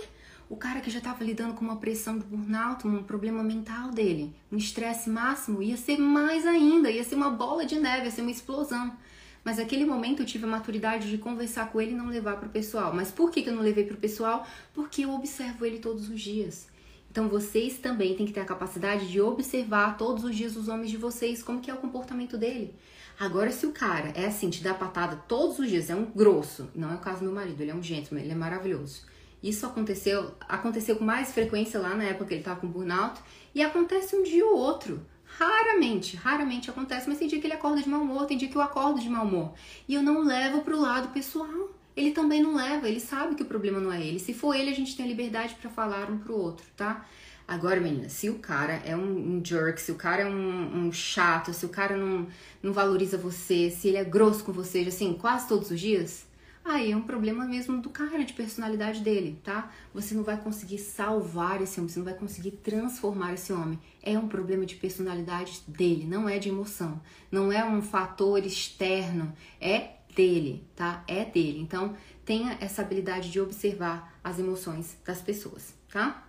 [0.50, 4.34] O cara que já estava lidando com uma pressão do burnout, um problema mental dele,
[4.50, 8.22] um estresse máximo, ia ser mais ainda, ia ser uma bola de neve, ia ser
[8.22, 8.96] uma explosão.
[9.44, 12.48] Mas naquele momento eu tive a maturidade de conversar com ele e não levar para
[12.48, 12.92] o pessoal.
[12.92, 14.46] Mas por que, que eu não levei para o pessoal?
[14.72, 16.73] Porque eu observo ele todos os dias.
[17.14, 20.90] Então vocês também têm que ter a capacidade de observar todos os dias os homens
[20.90, 22.74] de vocês, como que é o comportamento dele.
[23.20, 26.68] Agora, se o cara é assim, te dá patada todos os dias, é um grosso,
[26.74, 29.02] não é o caso do meu marido, ele é um gentleman, ele é maravilhoso.
[29.40, 33.20] Isso aconteceu, aconteceu com mais frequência lá na época que ele tava com burnout,
[33.54, 35.00] e acontece um dia ou outro.
[35.24, 38.56] Raramente, raramente acontece, mas tem dia que ele acorda de mau humor, tem dia que
[38.56, 39.52] eu acordo de mau humor.
[39.86, 41.70] E eu não levo pro lado pessoal.
[41.96, 44.18] Ele também não leva, ele sabe que o problema não é ele.
[44.18, 47.06] Se for ele, a gente tem a liberdade para falar um pro outro, tá?
[47.46, 50.92] Agora, menina, se o cara é um, um jerk, se o cara é um, um,
[50.92, 52.26] chato, se o cara não,
[52.62, 56.26] não valoriza você, se ele é grosso com você, assim, quase todos os dias,
[56.64, 59.70] aí é um problema mesmo do cara, de personalidade dele, tá?
[59.92, 63.78] Você não vai conseguir salvar esse homem, você não vai conseguir transformar esse homem.
[64.02, 66.98] É um problema de personalidade dele, não é de emoção.
[67.30, 69.30] Não é um fator externo,
[69.60, 71.04] é dele, tá?
[71.06, 71.60] É dele.
[71.60, 76.26] Então, tenha essa habilidade de observar as emoções das pessoas, tá?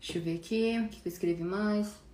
[0.00, 2.04] Deixa eu ver aqui, o que eu escrevi mais?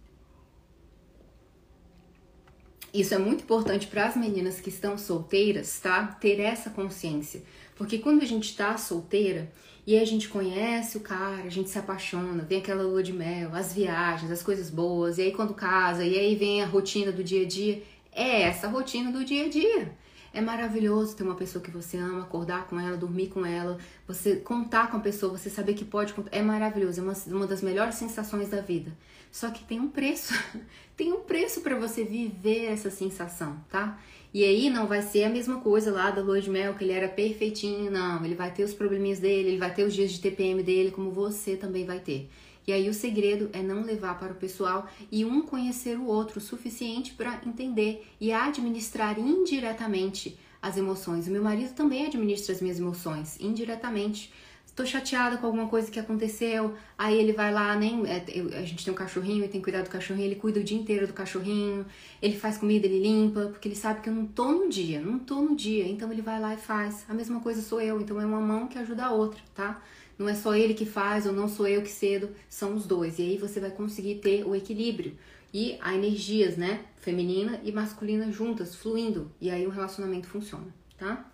[2.92, 6.07] Isso é muito importante para as meninas que estão solteiras, tá?
[6.07, 7.42] Ter essa consciência.
[7.77, 9.51] Porque quando a gente tá solteira
[9.87, 13.55] e a gente conhece o cara, a gente se apaixona, vem aquela lua de mel,
[13.55, 17.25] as viagens, as coisas boas, e aí quando casa, e aí vem a rotina do
[17.25, 19.96] dia a dia, é essa rotina do dia a dia.
[20.33, 24.37] É maravilhoso ter uma pessoa que você ama, acordar com ela, dormir com ela, você
[24.37, 26.31] contar com a pessoa, você saber que pode contar.
[26.37, 28.96] É maravilhoso, é uma, uma das melhores sensações da vida.
[29.33, 30.33] Só que tem um preço.
[30.96, 33.99] tem um preço para você viver essa sensação, tá?
[34.33, 36.92] E aí não vai ser a mesma coisa lá da lua de mel, que ele
[36.92, 38.25] era perfeitinho, não.
[38.25, 41.11] Ele vai ter os probleminhas dele, ele vai ter os dias de TPM dele, como
[41.11, 42.31] você também vai ter.
[42.71, 46.39] E aí o segredo é não levar para o pessoal e um conhecer o outro
[46.39, 51.27] o suficiente para entender e administrar indiretamente as emoções.
[51.27, 54.33] O meu marido também administra as minhas emoções indiretamente.
[54.65, 58.25] Estou chateada com alguma coisa que aconteceu, aí ele vai lá, nem é,
[58.57, 60.79] a gente tem um cachorrinho e tem que cuidar do cachorrinho, ele cuida o dia
[60.79, 61.85] inteiro do cachorrinho,
[62.23, 65.19] ele faz comida, ele limpa, porque ele sabe que eu não tô no dia, não
[65.19, 67.05] tô no dia, então ele vai lá e faz.
[67.09, 69.83] A mesma coisa sou eu, então é uma mão que ajuda a outra, tá?
[70.21, 73.19] Não é só ele que faz ou não sou eu que cedo, são os dois.
[73.19, 75.17] E aí você vai conseguir ter o equilíbrio
[75.51, 79.33] e a energias, né, feminina e masculina juntas, fluindo.
[79.41, 80.67] E aí o relacionamento funciona,
[80.99, 81.27] tá?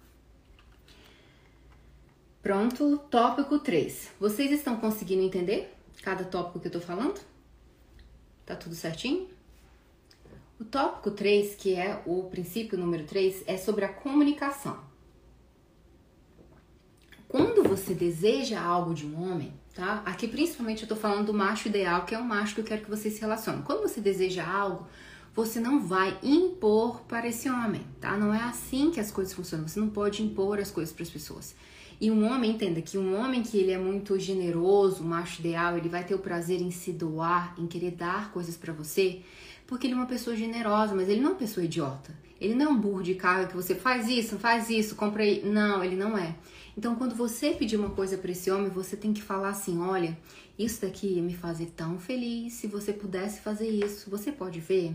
[2.40, 4.12] Pronto, tópico 3.
[4.20, 7.20] Vocês estão conseguindo entender cada tópico que eu tô falando?
[8.46, 9.29] Tá tudo certinho?
[10.61, 14.79] O tópico 3, que é o princípio número 3, é sobre a comunicação.
[17.76, 20.02] Você deseja algo de um homem, tá?
[20.06, 22.82] Aqui principalmente eu tô falando do macho ideal, que é o macho que eu quero
[22.82, 23.62] que você se relacione.
[23.62, 24.86] Quando você deseja algo,
[25.34, 28.16] você não vai impor para esse homem, tá?
[28.16, 29.68] Não é assim que as coisas funcionam.
[29.68, 31.54] Você não pode impor as coisas para as pessoas.
[32.00, 35.88] E um homem, entenda que um homem que ele é muito generoso, macho ideal, ele
[35.90, 39.20] vai ter o prazer em se doar, em querer dar coisas para você,
[39.66, 42.14] porque ele é uma pessoa generosa, mas ele não é uma pessoa idiota.
[42.40, 45.42] Ele não é um burro de carga que você faz isso, faz isso, compra aí.
[45.44, 46.34] Não, ele não é.
[46.76, 50.16] Então, quando você pedir uma coisa para esse homem, você tem que falar assim: olha,
[50.58, 52.52] isso daqui ia me fazer tão feliz.
[52.52, 54.94] Se você pudesse fazer isso, você pode ver?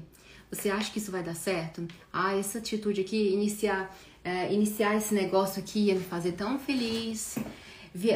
[0.52, 1.88] Você acha que isso vai dar certo?
[2.12, 7.38] Ah, essa atitude aqui, iniciar, é, iniciar esse negócio aqui ia me fazer tão feliz.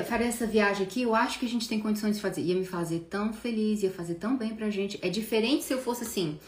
[0.07, 2.41] Fazer essa viagem aqui, eu acho que a gente tem condições de fazer.
[2.41, 4.99] Ia me fazer tão feliz, ia fazer tão bem pra gente.
[5.01, 6.39] É diferente se eu fosse assim.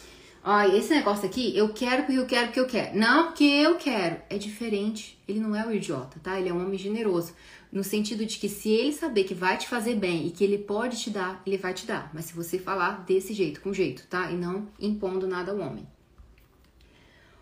[0.50, 2.98] Ó, esse negócio aqui, eu quero porque eu quero porque eu quero.
[2.98, 4.16] Não porque eu quero.
[4.30, 5.18] É diferente.
[5.28, 6.40] Ele não é o idiota, tá?
[6.40, 7.34] Ele é um homem generoso.
[7.70, 10.56] No sentido de que se ele saber que vai te fazer bem e que ele
[10.56, 12.10] pode te dar, ele vai te dar.
[12.14, 14.30] Mas se você falar desse jeito, com jeito, tá?
[14.30, 15.86] E não impondo nada ao homem.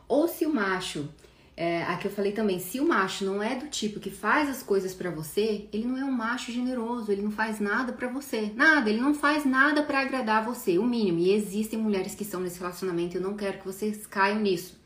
[0.09, 1.09] Ou se o macho
[1.57, 4.63] é, aqui eu falei também, se o macho não é do tipo que faz as
[4.63, 8.53] coisas para você, ele não é um macho generoso, ele não faz nada para você,
[8.55, 11.19] nada, ele não faz nada para agradar você, o mínimo.
[11.19, 14.79] E existem mulheres que estão nesse relacionamento, eu não quero que vocês caiam nisso.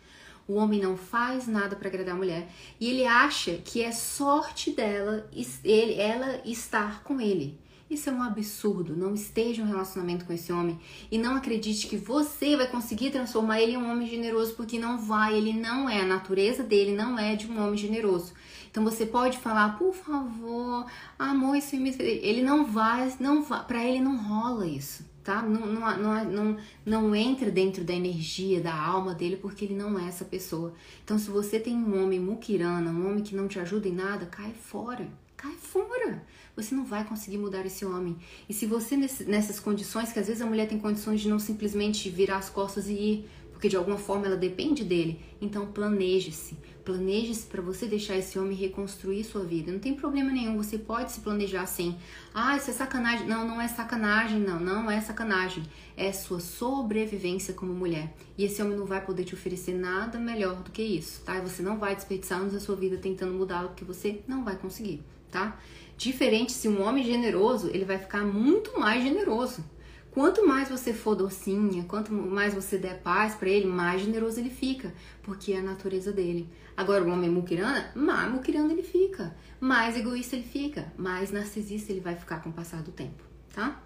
[0.46, 2.48] O homem não faz nada para agradar a mulher
[2.80, 5.28] e ele acha que é sorte dela,
[5.64, 7.59] ele, ela estar com ele.
[7.90, 8.96] Isso é um absurdo.
[8.96, 10.78] Não esteja em um relacionamento com esse homem
[11.10, 14.96] e não acredite que você vai conseguir transformar ele em um homem generoso, porque não
[14.96, 15.36] vai.
[15.36, 16.02] Ele não é.
[16.02, 18.32] A natureza dele não é de um homem generoso.
[18.70, 20.86] Então você pode falar, por favor,
[21.18, 21.90] amor, isso me.
[21.98, 23.64] Ele não vai, não vai.
[23.64, 25.42] Para ele não rola isso, tá?
[25.42, 29.98] Não, não, não, não, não entra dentro da energia, da alma dele, porque ele não
[29.98, 30.72] é essa pessoa.
[31.04, 34.26] Então, se você tem um homem muquirana, um homem que não te ajuda em nada,
[34.26, 35.08] cai fora.
[35.36, 36.22] Cai fora
[36.56, 38.16] você não vai conseguir mudar esse homem.
[38.48, 42.08] E se você, nessas condições, que às vezes a mulher tem condições de não simplesmente
[42.10, 43.28] virar as costas e ir,
[43.60, 45.20] porque de alguma forma ela depende dele.
[45.38, 46.56] Então planeje-se.
[46.82, 49.70] Planeje-se para você deixar esse homem reconstruir sua vida.
[49.70, 51.94] Não tem problema nenhum, você pode se planejar assim.
[52.34, 53.26] Ah, isso é sacanagem.
[53.26, 55.62] Não, não é sacanagem, não, não é sacanagem.
[55.94, 58.14] É sua sobrevivência como mulher.
[58.38, 61.36] E esse homem não vai poder te oferecer nada melhor do que isso, tá?
[61.36, 64.56] E você não vai desperdiçar anos da sua vida tentando mudá-lo, porque você não vai
[64.56, 65.60] conseguir, tá?
[66.00, 69.62] Diferente se um homem generoso, ele vai ficar muito mais generoso.
[70.10, 74.48] Quanto mais você for docinha, quanto mais você der paz para ele, mais generoso ele
[74.48, 76.48] fica, porque é a natureza dele.
[76.74, 82.00] Agora, o homem muquirana, mais muquirana ele fica, mais egoísta ele fica, mais narcisista ele
[82.00, 83.82] vai ficar com o passar do tempo, tá?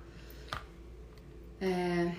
[1.61, 2.15] É...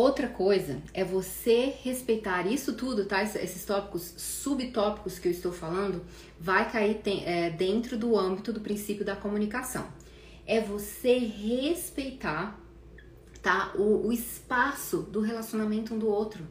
[0.00, 3.22] Outra coisa é você respeitar isso tudo, tá?
[3.22, 6.02] Esses tópicos, subtópicos que eu estou falando,
[6.38, 9.86] vai cair é, dentro do âmbito do princípio da comunicação
[10.50, 12.58] é você respeitar,
[13.40, 13.72] tá?
[13.76, 16.44] O, o espaço do relacionamento um do outro.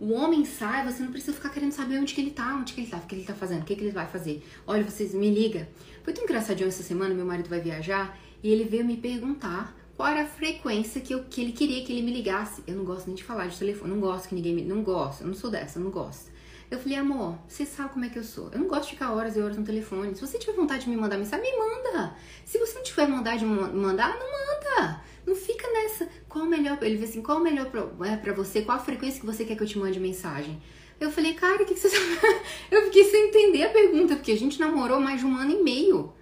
[0.00, 2.80] O homem sai, você não precisa ficar querendo saber onde que ele tá, onde que
[2.80, 4.42] ele tá, o que ele tá fazendo, o que, que ele vai fazer.
[4.66, 5.68] Olha, vocês me liga.
[6.02, 10.12] Foi tão engraçadinho essa semana, meu marido vai viajar e ele veio me perguntar qual
[10.12, 12.62] a frequência que, eu, que ele queria que ele me ligasse.
[12.66, 14.62] Eu não gosto nem de falar de telefone, não gosto que ninguém me.
[14.62, 16.32] Não gosto, eu não sou dessa, não gosto.
[16.70, 18.50] Eu falei, amor, você sabe como é que eu sou.
[18.50, 20.14] Eu não gosto de ficar horas e horas no telefone.
[20.14, 22.16] Se você tiver vontade de me mandar mensagem, me manda.
[22.44, 25.00] Se você não tiver vontade de mandar, não manda.
[25.26, 26.08] Não fica nessa.
[26.28, 26.78] Qual o melhor?
[26.82, 28.62] Ele disse assim, qual o melhor pra, é, pra você?
[28.62, 30.60] Qual a frequência que você quer que eu te mande mensagem?
[30.98, 31.96] Eu falei, cara, o que, que você.
[32.70, 35.62] eu fiquei sem entender a pergunta, porque a gente namorou mais de um ano e
[35.62, 36.12] meio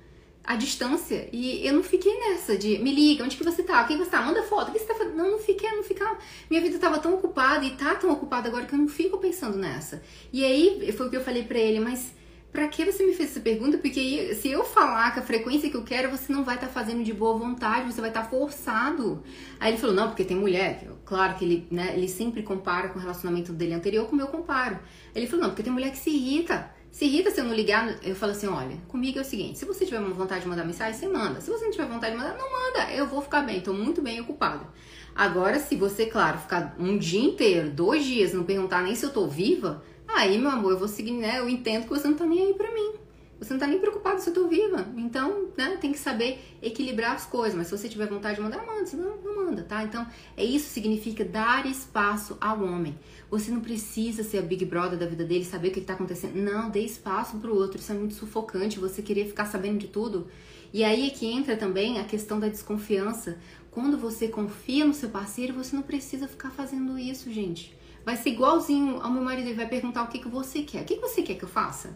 [0.44, 1.28] a distância.
[1.32, 3.82] E eu não fiquei nessa de me liga, onde que você tá?
[3.82, 4.22] O que você tá?
[4.22, 4.68] Manda foto.
[4.68, 5.16] O que você tá fazendo?
[5.16, 6.18] Não, não fiquei, não ficava.
[6.50, 9.56] Minha vida tava tão ocupada e tá tão ocupada agora que eu não fico pensando
[9.56, 10.02] nessa.
[10.32, 12.12] E aí foi o que eu falei para ele, mas
[12.52, 13.78] para que você me fez essa pergunta?
[13.78, 16.72] Porque se eu falar com a frequência que eu quero, você não vai estar tá
[16.72, 19.22] fazendo de boa vontade, você vai estar tá forçado.
[19.58, 20.86] Aí ele falou: "Não, porque tem mulher".
[21.04, 24.78] Claro que ele, né, ele sempre compara com o relacionamento dele anterior como eu comparo.
[25.14, 26.70] Ele falou: "Não, porque tem mulher que se irrita".
[26.92, 29.64] Se irrita se eu não ligar, eu falo assim, olha, comigo é o seguinte, se
[29.64, 31.40] você tiver vontade de mandar mensagem, você manda.
[31.40, 32.92] Se você não tiver vontade de mandar, não manda.
[32.92, 34.68] Eu vou ficar bem, tô muito bem ocupada.
[35.14, 39.10] Agora, se você, claro, ficar um dia inteiro, dois dias, não perguntar nem se eu
[39.10, 41.38] tô viva, aí, meu amor, eu vou seguir, né?
[41.38, 42.92] Eu entendo que você não tá nem aí pra mim.
[43.38, 44.86] Você não tá nem preocupado se eu tô viva.
[44.96, 47.54] Então, né, tem que saber equilibrar as coisas.
[47.56, 48.86] Mas se você tiver vontade de mandar, manda.
[48.86, 49.16] Se não,
[49.52, 49.84] não manda, tá?
[49.84, 52.98] Então, é isso significa dar espaço ao homem.
[53.30, 56.36] Você não precisa ser a Big Brother da vida dele, saber o que está acontecendo.
[56.36, 57.78] Não, dê espaço para o outro.
[57.78, 60.26] Isso é muito sufocante, você querer ficar sabendo de tudo.
[60.72, 63.38] E aí é que entra também a questão da desconfiança.
[63.70, 67.74] Quando você confia no seu parceiro, você não precisa ficar fazendo isso, gente.
[68.04, 70.82] Vai ser igualzinho ao meu marido, ele vai perguntar o que, que você quer.
[70.82, 71.94] O que, que você quer que eu faça?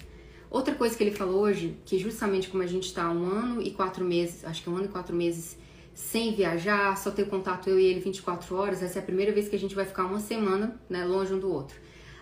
[0.48, 3.72] Outra coisa que ele falou hoje, que justamente como a gente está um ano e
[3.72, 5.58] quatro meses, acho que um ano e quatro meses
[5.96, 9.48] sem viajar, só ter contato eu e ele 24 horas, essa é a primeira vez
[9.48, 11.76] que a gente vai ficar uma semana, né, longe um do outro.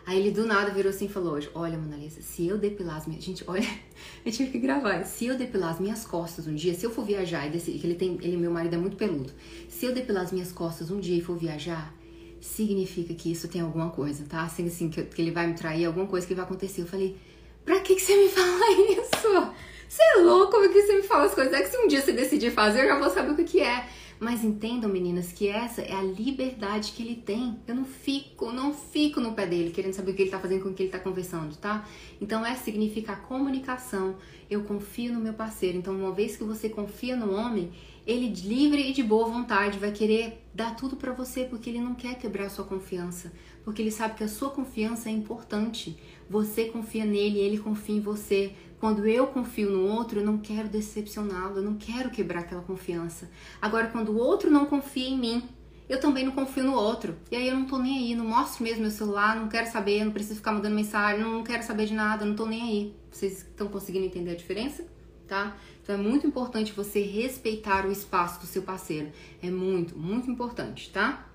[0.06, 2.98] Aí ele do nada virou assim e falou hoje, olha, Mona Lisa, se eu depilar
[2.98, 3.24] as minhas...
[3.24, 3.66] Gente, olha,
[4.24, 5.02] eu tive que gravar.
[5.04, 7.94] Se eu depilar as minhas costas um dia, se eu for viajar e que ele
[7.94, 9.32] tem, ele, meu marido é muito peludo.
[9.68, 11.92] Se eu depilar as minhas costas um dia e for viajar,
[12.40, 14.42] significa que isso tem alguma coisa, tá?
[14.42, 16.82] Assim, assim que, que ele vai me trair, alguma coisa que vai acontecer.
[16.82, 17.16] Eu falei,
[17.64, 19.52] Pra que, que você me fala isso?
[19.88, 20.52] Você é louco?
[20.52, 21.52] Como que você me fala as coisas?
[21.52, 23.86] É que se um dia você decidir fazer, eu já vou saber o que, é.
[24.20, 27.58] Mas entendam, meninas, que essa é a liberdade que ele tem.
[27.66, 30.62] Eu não fico, não fico no pé dele querendo saber o que ele tá fazendo
[30.62, 31.86] com o que ele tá conversando, tá?
[32.20, 34.16] Então, essa significa a comunicação.
[34.48, 35.78] Eu confio no meu parceiro.
[35.78, 37.72] Então, uma vez que você confia no homem,
[38.06, 41.94] ele livre e de boa vontade vai querer dar tudo para você porque ele não
[41.94, 43.32] quer quebrar a sua confiança,
[43.64, 45.96] porque ele sabe que a sua confiança é importante.
[46.28, 48.52] Você confia nele, ele confia em você.
[48.84, 53.30] Quando eu confio no outro, eu não quero decepcioná-lo, eu não quero quebrar aquela confiança.
[53.58, 55.48] Agora, quando o outro não confia em mim,
[55.88, 57.16] eu também não confio no outro.
[57.30, 60.04] E aí eu não tô nem aí, não mostro mesmo meu celular, não quero saber,
[60.04, 62.96] não preciso ficar mandando mensagem, não quero saber de nada, não tô nem aí.
[63.10, 64.84] Vocês estão conseguindo entender a diferença?
[65.26, 65.56] Tá?
[65.82, 69.10] Então é muito importante você respeitar o espaço do seu parceiro.
[69.42, 71.26] É muito, muito importante, tá?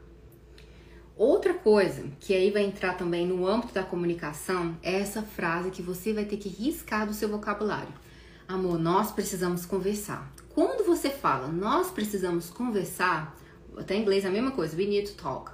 [1.20, 5.82] Outra coisa que aí vai entrar também no âmbito da comunicação é essa frase que
[5.82, 7.94] você vai ter que riscar do seu vocabulário.
[8.48, 10.32] Amor, nós precisamos conversar.
[10.48, 13.38] Quando você fala nós precisamos conversar,
[13.76, 15.52] até em inglês é a mesma coisa, we need to talk.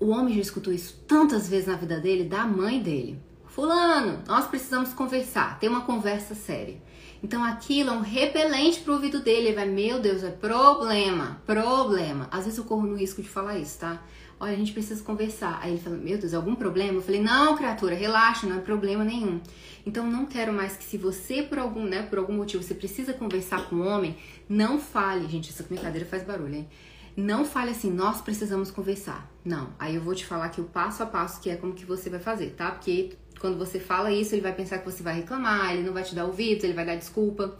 [0.00, 3.22] O homem já escutou isso tantas vezes na vida dele, da mãe dele.
[3.44, 6.82] Fulano, nós precisamos conversar, ter uma conversa séria.
[7.22, 9.46] Então aquilo é um repelente pro ouvido dele.
[9.48, 12.28] Ele vai, meu Deus, é problema, problema.
[12.32, 14.02] Às vezes eu corro no risco de falar isso, tá?
[14.38, 15.58] Olha, a gente precisa conversar.
[15.62, 16.98] Aí ele fala, meu Deus, algum problema?
[16.98, 19.40] Eu falei, não, criatura, relaxa, não é problema nenhum.
[19.86, 23.14] Então não quero mais que se você, por algum, né, por algum motivo, você precisa
[23.14, 24.16] conversar com um homem,
[24.48, 25.26] não fale.
[25.28, 26.68] Gente, essa minha cadeira faz barulho, hein?
[27.16, 29.30] Não fale assim, nós precisamos conversar.
[29.42, 29.70] Não.
[29.78, 32.10] Aí eu vou te falar aqui o passo a passo que é como que você
[32.10, 32.70] vai fazer, tá?
[32.72, 36.02] Porque quando você fala isso, ele vai pensar que você vai reclamar, ele não vai
[36.02, 37.58] te dar ouvidos, ele vai dar desculpa.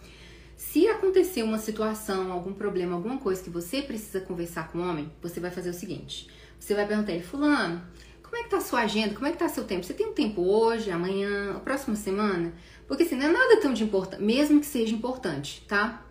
[0.57, 5.11] Se acontecer uma situação, algum problema, alguma coisa que você precisa conversar com o homem,
[5.23, 7.83] você vai fazer o seguinte: você vai perguntar ele, Fulano,
[8.23, 9.15] como é que tá a sua agenda?
[9.15, 9.85] Como é que tá seu tempo?
[9.85, 12.53] Você tem um tempo hoje, amanhã, a próxima semana?
[12.87, 16.03] Porque assim, não é nada tão de importante, mesmo que seja importante, tá?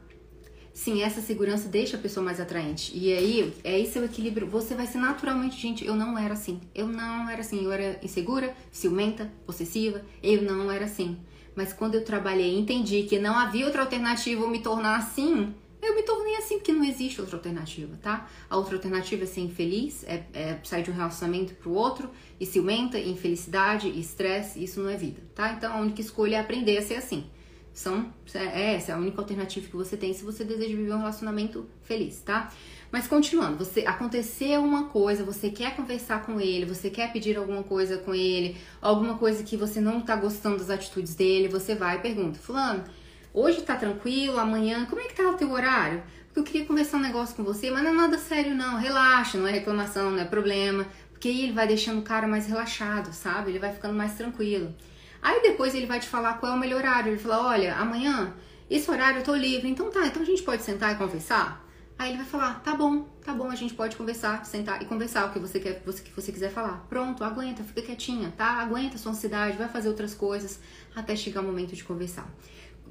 [0.74, 2.92] Sim, essa segurança deixa a pessoa mais atraente.
[2.94, 4.46] E aí, é esse o equilíbrio.
[4.48, 6.60] Você vai ser naturalmente, gente, eu não era assim.
[6.76, 7.64] Eu não era assim.
[7.64, 10.02] Eu era insegura, ciumenta, possessiva.
[10.22, 11.18] Eu não era assim.
[11.56, 15.56] Mas quando eu trabalhei e entendi que não havia outra alternativa eu me tornar assim,
[15.86, 18.28] eu me tornei assim porque não existe outra alternativa, tá?
[18.50, 22.10] A outra alternativa é ser infeliz, é, é sair de um relacionamento pro outro
[22.40, 25.54] e ciumenta, infelicidade, estresse, isso não é vida, tá?
[25.54, 27.26] Então a única escolha é aprender a ser assim.
[27.74, 31.00] São, é, essa é a única alternativa que você tem se você deseja viver um
[31.00, 32.50] relacionamento feliz, tá?
[32.90, 37.64] Mas continuando, você aconteceu uma coisa, você quer conversar com ele, você quer pedir alguma
[37.64, 41.98] coisa com ele, alguma coisa que você não tá gostando das atitudes dele, você vai
[41.98, 42.86] e pergunta: "Fulano,
[43.36, 44.40] hoje tá tranquilo?
[44.40, 47.44] Amanhã, como é que tá o teu horário?" Porque eu queria conversar um negócio com
[47.44, 51.30] você, mas não é nada sério não, relaxa, não é reclamação, não é problema, porque
[51.30, 53.52] aí ele vai deixando o cara mais relaxado, sabe?
[53.52, 54.76] Ele vai ficando mais tranquilo.
[55.22, 57.12] Aí depois ele vai te falar qual é o melhor horário.
[57.12, 58.34] Ele fala: olha, amanhã,
[58.70, 59.68] esse horário eu tô livre.
[59.68, 61.66] Então tá, então a gente pode sentar e conversar?
[61.98, 65.26] Aí ele vai falar: tá bom, tá bom, a gente pode conversar, sentar e conversar
[65.26, 66.86] o que você quer, você, que você quiser falar.
[66.90, 68.60] Pronto, aguenta, fica quietinha, tá?
[68.60, 70.60] Aguenta a sua ansiedade, vai fazer outras coisas
[70.96, 72.30] até chegar o momento de conversar.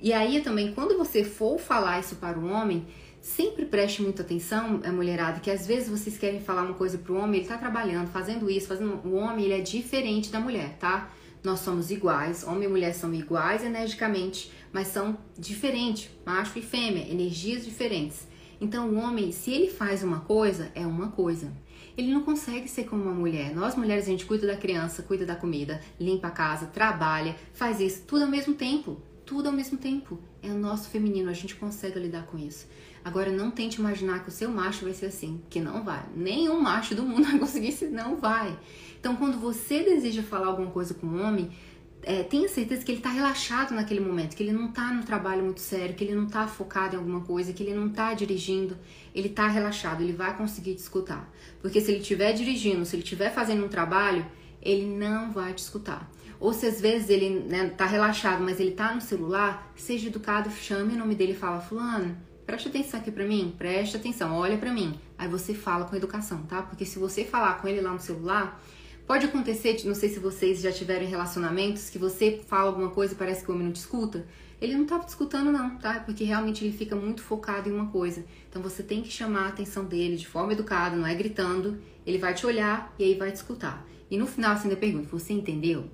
[0.05, 2.87] E aí também, quando você for falar isso para o homem,
[3.23, 7.17] sempre preste muita atenção, é mulherada, que às vezes vocês querem falar uma coisa pro
[7.17, 9.01] homem, ele tá trabalhando, fazendo isso, fazendo.
[9.03, 11.11] O homem, ele é diferente da mulher, tá?
[11.43, 17.11] nós somos iguais, homem e mulher são iguais energicamente, mas são diferentes, macho e fêmea,
[17.11, 18.29] energias diferentes.
[18.61, 21.51] Então, o homem, se ele faz uma coisa, é uma coisa.
[21.97, 23.55] Ele não consegue ser como uma mulher.
[23.55, 27.81] Nós mulheres, a gente cuida da criança, cuida da comida, limpa a casa, trabalha, faz
[27.81, 29.01] isso tudo ao mesmo tempo.
[29.25, 30.19] Tudo ao mesmo tempo.
[30.43, 32.67] É o nosso feminino, a gente consegue lidar com isso.
[33.05, 36.05] Agora, não tente imaginar que o seu macho vai ser assim, que não vai.
[36.15, 38.59] Nenhum macho do mundo vai conseguir ser, não vai.
[38.99, 41.51] Então, quando você deseja falar alguma coisa com um homem,
[42.03, 45.43] é, tenha certeza que ele está relaxado naquele momento, que ele não está no trabalho
[45.43, 48.77] muito sério, que ele não está focado em alguma coisa, que ele não está dirigindo,
[49.15, 51.31] ele está relaxado, ele vai conseguir te escutar.
[51.61, 54.25] Porque se ele estiver dirigindo, se ele estiver fazendo um trabalho,
[54.61, 56.11] ele não vai te escutar.
[56.41, 60.51] Ou se às vezes ele né, tá relaxado, mas ele tá no celular, seja educado,
[60.51, 64.59] chame o nome dele e fala, fulano, preste atenção aqui pra mim, preste atenção, olha
[64.59, 64.99] pra mim.
[65.17, 66.63] Aí você fala com educação, tá?
[66.63, 68.61] Porque se você falar com ele lá no celular,
[69.07, 73.17] Pode acontecer, não sei se vocês já tiveram relacionamentos, que você fala alguma coisa e
[73.17, 74.27] parece que o homem não te escuta.
[74.59, 76.01] Ele não tá te escutando não, tá?
[76.01, 78.25] Porque realmente ele fica muito focado em uma coisa.
[78.49, 81.79] Então você tem que chamar a atenção dele de forma educada, não é gritando.
[82.07, 83.87] Ele vai te olhar e aí vai te escutar.
[84.11, 85.85] E no final você ainda pergunta, você entendeu?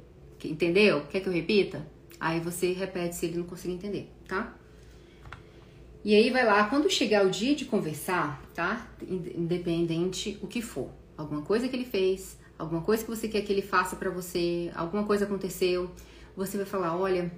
[0.49, 1.03] Entendeu?
[1.11, 1.86] Quer que eu repita?
[2.18, 4.55] Aí você repete se ele não conseguir entender, tá?
[6.05, 8.86] E aí vai lá, quando chegar o dia de conversar, tá?
[9.03, 10.91] Independente o que for.
[11.16, 14.70] Alguma coisa que ele fez, alguma coisa que você quer que ele faça para você,
[14.74, 15.91] alguma coisa aconteceu,
[16.34, 17.30] você vai falar: Olha,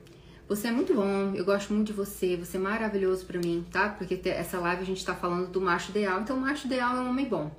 [0.48, 3.88] você é muito bom, eu gosto muito de você, você é maravilhoso para mim, tá?
[3.88, 7.00] Porque essa live a gente tá falando do macho ideal, então o macho ideal é
[7.00, 7.50] um homem bom.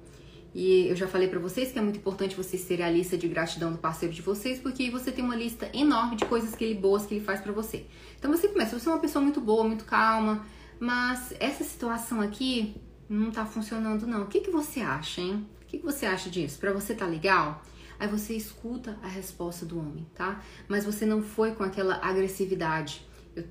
[0.54, 3.28] E eu já falei para vocês que é muito importante vocês terem a lista de
[3.28, 6.64] gratidão do parceiro de vocês, porque aí você tem uma lista enorme de coisas que
[6.64, 7.86] ele boas que ele faz para você.
[8.20, 10.46] Então você começa, você é uma pessoa muito boa, muito calma,
[10.80, 12.76] mas essa situação aqui
[13.10, 14.24] não tá funcionando não.
[14.24, 15.46] O que que você acha, hein?
[15.74, 16.60] que, que você acha disso?
[16.60, 17.64] Para você tá legal?
[18.00, 20.40] Aí você escuta a resposta do homem, tá?
[20.68, 23.04] Mas você não foi com aquela agressividade.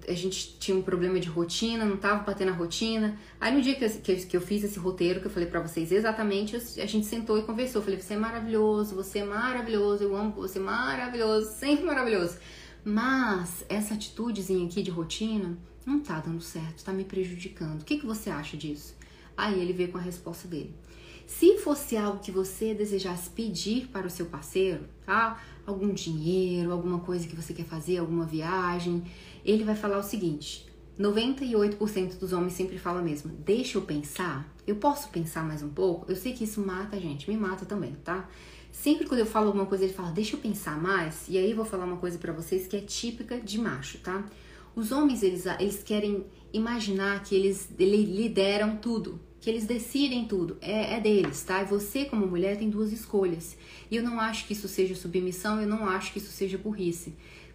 [0.06, 3.18] A gente tinha um problema de rotina, não tava batendo a rotina.
[3.40, 5.60] Aí no dia que eu, que, que eu fiz esse roteiro, que eu falei para
[5.60, 7.80] vocês exatamente, a gente sentou e conversou.
[7.80, 12.38] Eu falei, você é maravilhoso, você é maravilhoso, eu amo você, maravilhoso, sempre maravilhoso.
[12.84, 17.82] Mas essa atitudezinha aqui de rotina não tá dando certo, tá me prejudicando.
[17.82, 18.94] O que, que você acha disso?
[19.36, 20.74] Aí ele veio com a resposta dele.
[21.26, 25.40] Se fosse algo que você desejasse pedir para o seu parceiro, tá?
[25.66, 29.04] Algum dinheiro, alguma coisa que você quer fazer, alguma viagem,
[29.44, 30.66] ele vai falar o seguinte:
[30.98, 33.32] 98% dos homens sempre falam mesmo.
[33.44, 34.52] Deixa eu pensar.
[34.66, 36.10] Eu posso pensar mais um pouco?
[36.10, 38.28] Eu sei que isso mata a gente, me mata também, tá?
[38.70, 41.26] Sempre quando eu falo alguma coisa, ele fala, deixa eu pensar mais.
[41.28, 44.24] E aí eu vou falar uma coisa para vocês que é típica de macho, tá?
[44.74, 50.56] Os homens, eles, eles querem imaginar que eles, eles lideram tudo que eles decidem tudo,
[50.60, 51.62] é, é, deles, tá?
[51.62, 53.56] E você, como mulher, tem duas escolhas.
[53.90, 57.12] E eu não acho que isso seja submissão, eu não acho que isso seja burrice.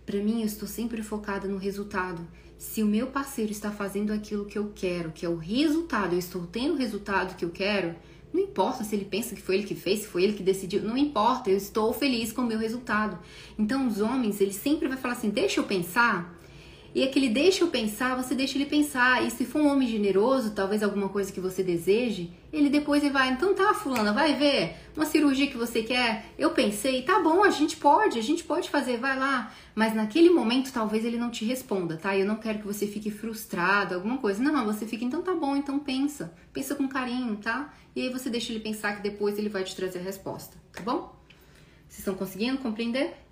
[0.07, 2.25] Para mim, eu estou sempre focada no resultado.
[2.57, 6.19] Se o meu parceiro está fazendo aquilo que eu quero, que é o resultado, eu
[6.19, 7.93] estou tendo o resultado que eu quero,
[8.33, 10.81] Não importa se ele pensa que foi ele que fez, se foi ele que decidiu,
[10.83, 13.17] não importa, eu estou feliz com o meu resultado.
[13.57, 16.36] Então os homens, eles sempre vai falar assim: "Deixa eu pensar".
[16.97, 19.23] E aquele deixa eu pensar, você deixa ele pensar.
[19.23, 23.13] E se for um homem generoso, talvez alguma coisa que você deseje, ele depois ele
[23.13, 26.25] vai, então tá, fulana, vai ver uma cirurgia que você quer.
[26.39, 29.53] Eu pensei, tá bom, a gente pode, a gente pode fazer, vai lá.
[29.75, 32.17] Mas naquele momento talvez ele não te responda, tá?
[32.17, 34.41] Eu não quero que você fique frustrado, alguma coisa.
[34.41, 36.33] Não, você fica, então tá bom, então pensa.
[36.51, 37.71] Pensa com carinho, tá?
[37.95, 40.81] E aí você deixa ele pensar que depois ele vai te trazer a resposta, tá
[40.81, 41.15] bom?
[41.87, 43.26] Vocês estão conseguindo compreender?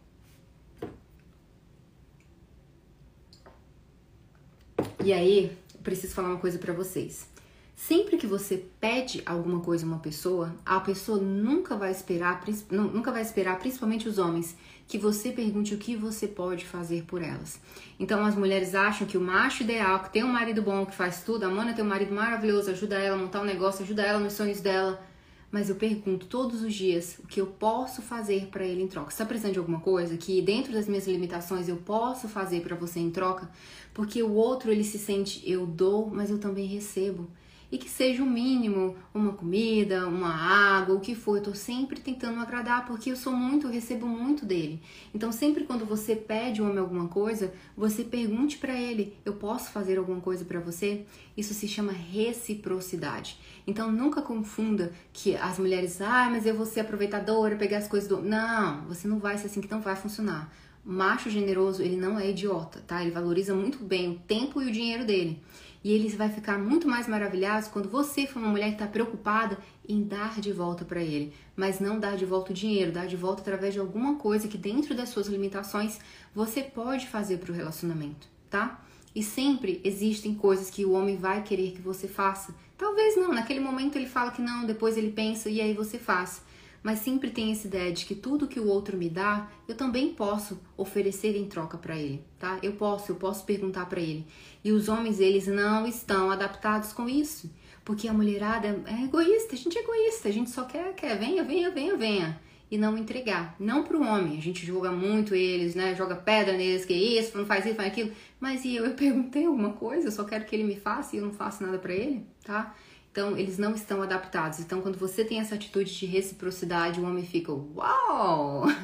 [5.04, 7.28] E aí, preciso falar uma coisa para vocês.
[7.76, 13.12] Sempre que você pede alguma coisa a uma pessoa, a pessoa nunca vai esperar, nunca
[13.12, 14.56] vai esperar, principalmente os homens,
[14.88, 17.60] que você pergunte o que você pode fazer por elas.
[18.00, 21.24] Então as mulheres acham que o macho ideal, que tem um marido bom, que faz
[21.24, 24.20] tudo, a Mona tem um marido maravilhoso, ajuda ela a montar um negócio, ajuda ela
[24.20, 25.04] nos sonhos dela.
[25.52, 29.12] Mas eu pergunto todos os dias o que eu posso fazer para ele em troca.
[29.12, 33.00] Está precisando de alguma coisa que dentro das minhas limitações eu posso fazer para você
[33.00, 33.50] em troca?
[33.96, 37.28] Porque o outro ele se sente eu dou, mas eu também recebo
[37.72, 41.38] e que seja o mínimo, uma comida, uma água, o que for.
[41.38, 44.82] Eu tô sempre tentando agradar porque eu sou muito, eu recebo muito dele.
[45.14, 49.72] Então, sempre quando você pede um homem alguma coisa, você pergunte para ele: "Eu posso
[49.72, 53.38] fazer alguma coisa para você?" Isso se chama reciprocidade.
[53.68, 58.08] Então, nunca confunda que as mulheres, ah, mas eu vou ser aproveitadora, pegar as coisas
[58.08, 58.22] do.
[58.22, 60.52] Não, você não vai ser assim que não vai funcionar.
[60.86, 63.02] Macho generoso, ele não é idiota, tá?
[63.02, 65.42] Ele valoriza muito bem o tempo e o dinheiro dele.
[65.84, 69.58] E ele vai ficar muito mais maravilhado quando você for uma mulher que está preocupada
[69.88, 71.34] em dar de volta para ele.
[71.56, 74.60] Mas não dar de volta o dinheiro, dar de volta através de alguma coisa que
[74.60, 76.00] dentro das suas limitações
[76.36, 78.80] você pode fazer para o relacionamento, tá?
[79.16, 82.54] E sempre existem coisas que o homem vai querer que você faça.
[82.78, 86.42] Talvez não, naquele momento ele fala que não, depois ele pensa e aí você faz
[86.86, 90.14] mas sempre tem essa ideia de que tudo que o outro me dá, eu também
[90.14, 92.60] posso oferecer em troca para ele, tá?
[92.62, 94.24] Eu posso, eu posso perguntar para ele.
[94.64, 97.52] E os homens, eles não estão adaptados com isso,
[97.84, 101.44] porque a mulherada é egoísta, a gente é egoísta, a gente só quer, quer, venha,
[101.44, 102.40] venha, venha, venha.
[102.70, 103.56] E não entregar.
[103.60, 104.38] Não pro homem.
[104.38, 105.96] A gente joga muito eles, né?
[105.96, 108.12] Joga pedra neles, que isso, não faz isso, faz aquilo.
[108.40, 108.86] Mas e eu?
[108.86, 111.64] Eu perguntei alguma coisa, eu só quero que ele me faça e eu não faço
[111.64, 112.76] nada para ele, tá?
[113.16, 114.60] Então, eles não estão adaptados.
[114.60, 118.66] Então, quando você tem essa atitude de reciprocidade, o homem fica, uau!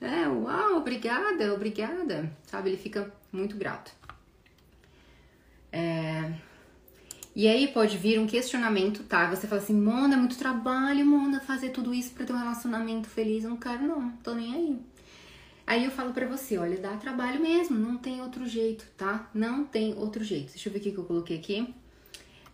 [0.00, 2.30] É, uau, obrigada, obrigada.
[2.44, 2.68] Sabe?
[2.68, 3.90] Ele fica muito grato.
[5.72, 6.34] É...
[7.34, 9.30] E aí pode vir um questionamento, tá?
[9.30, 13.08] Você fala assim, Mona, é muito trabalho, Mona, fazer tudo isso para ter um relacionamento
[13.08, 13.44] feliz.
[13.44, 14.78] Eu não quero, não, tô nem aí.
[15.66, 19.30] Aí eu falo para você, olha, dá trabalho mesmo, não tem outro jeito, tá?
[19.32, 20.50] Não tem outro jeito.
[20.50, 21.74] Deixa eu ver o que eu coloquei aqui.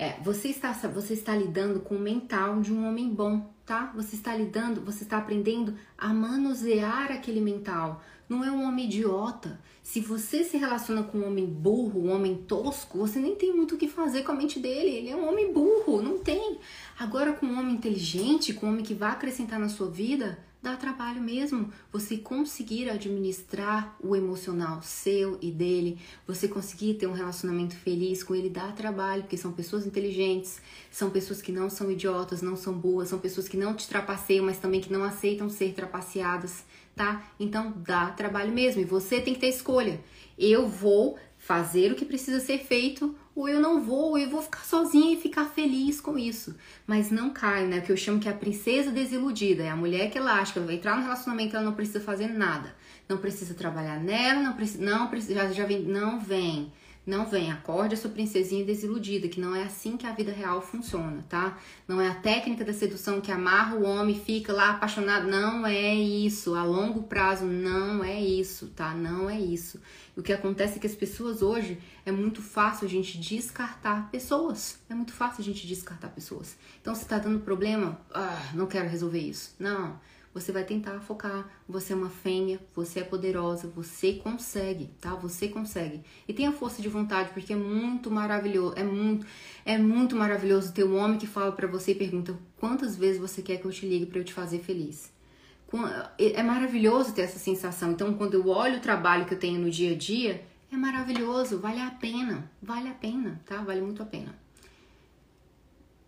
[0.01, 3.93] É, você está, você está lidando com o mental de um homem bom, tá?
[3.95, 8.03] Você está lidando, você está aprendendo a manusear aquele mental.
[8.27, 9.61] Não é um homem idiota.
[9.83, 13.75] Se você se relaciona com um homem burro, um homem tosco, você nem tem muito
[13.75, 14.89] o que fazer com a mente dele.
[14.89, 16.59] Ele é um homem burro, não tem.
[16.99, 20.77] Agora, com um homem inteligente, com um homem que vai acrescentar na sua vida, dá
[20.77, 27.75] trabalho mesmo você conseguir administrar o emocional seu e dele, você conseguir ter um relacionamento
[27.75, 32.43] feliz com ele, dá trabalho, porque são pessoas inteligentes, são pessoas que não são idiotas,
[32.43, 35.73] não são boas, são pessoas que não te trapaceiam, mas também que não aceitam ser
[35.73, 37.25] trapaceadas, tá?
[37.39, 40.01] Então dá trabalho mesmo e você tem que ter escolha.
[40.39, 44.63] Eu vou fazer o que precisa ser feito ou eu não vou, eu vou ficar
[44.63, 46.55] sozinha e ficar feliz com isso.
[46.87, 47.79] Mas não caio, né?
[47.79, 50.75] O que eu chamo que é a princesa desiludida, é a mulher que elástica, vai
[50.75, 52.77] entrar no relacionamento, ela não precisa fazer nada.
[53.09, 56.71] Não precisa trabalhar nela, não precisa, não precisa, já, já vem, não vem.
[57.07, 60.61] Não vem, acorde a sua princesinha desiludida, que não é assim que a vida real
[60.61, 61.59] funciona, tá?
[61.89, 65.27] Não é a técnica da sedução que amarra o homem fica lá apaixonado.
[65.27, 66.55] Não é isso.
[66.55, 68.95] A longo prazo, não é isso, tá?
[68.95, 69.81] Não é isso.
[70.21, 74.79] O que acontece é que as pessoas hoje é muito fácil a gente descartar pessoas.
[74.89, 76.59] É muito fácil a gente descartar pessoas.
[76.81, 79.55] Então, se tá dando problema, ah, não quero resolver isso.
[79.59, 79.99] Não
[80.33, 81.49] você vai tentar focar.
[81.69, 85.15] Você é uma fêmea, você é poderosa, você consegue, tá?
[85.17, 86.03] Você consegue.
[86.29, 89.27] E tenha força de vontade, porque é muito maravilhoso, é muito,
[89.65, 93.43] é muito maravilhoso ter um homem que fala para você e pergunta quantas vezes você
[93.43, 95.11] quer que eu te ligue para eu te fazer feliz.
[96.19, 97.93] É maravilhoso ter essa sensação.
[97.93, 101.59] Então, quando eu olho o trabalho que eu tenho no dia a dia, é maravilhoso,
[101.59, 103.63] vale a pena, vale a pena, tá?
[103.63, 104.35] Vale muito a pena.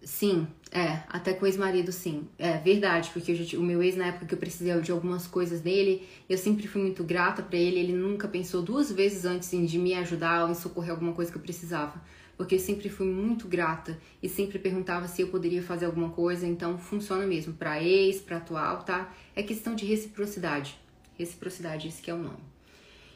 [0.05, 2.29] Sim, é, até com o ex-marido, sim.
[2.37, 5.61] É verdade, porque eu, o meu ex, na época que eu precisei de algumas coisas
[5.61, 7.79] dele, eu sempre fui muito grata para ele.
[7.79, 11.39] Ele nunca pensou duas vezes antes de me ajudar ou em socorrer alguma coisa que
[11.39, 12.03] eu precisava.
[12.37, 16.47] Porque eu sempre fui muito grata e sempre perguntava se eu poderia fazer alguma coisa,
[16.47, 19.13] então funciona mesmo para ex, para atual, tá?
[19.37, 20.79] É questão de reciprocidade.
[21.19, 22.53] Reciprocidade, esse que é o nome.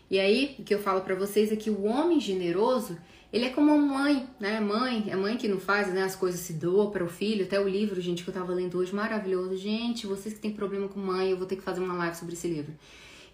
[0.09, 2.97] E aí, o que eu falo para vocês é que o homem generoso,
[3.33, 4.61] ele é como uma mãe, né?
[4.61, 6.05] Mãe, é mãe que não faz, né?
[6.05, 7.45] As coisas se doa para o filho.
[7.45, 9.57] Até o livro, gente, que eu tava lendo hoje, maravilhoso.
[9.57, 12.35] Gente, vocês que têm problema com mãe, eu vou ter que fazer uma live sobre
[12.35, 12.73] esse livro.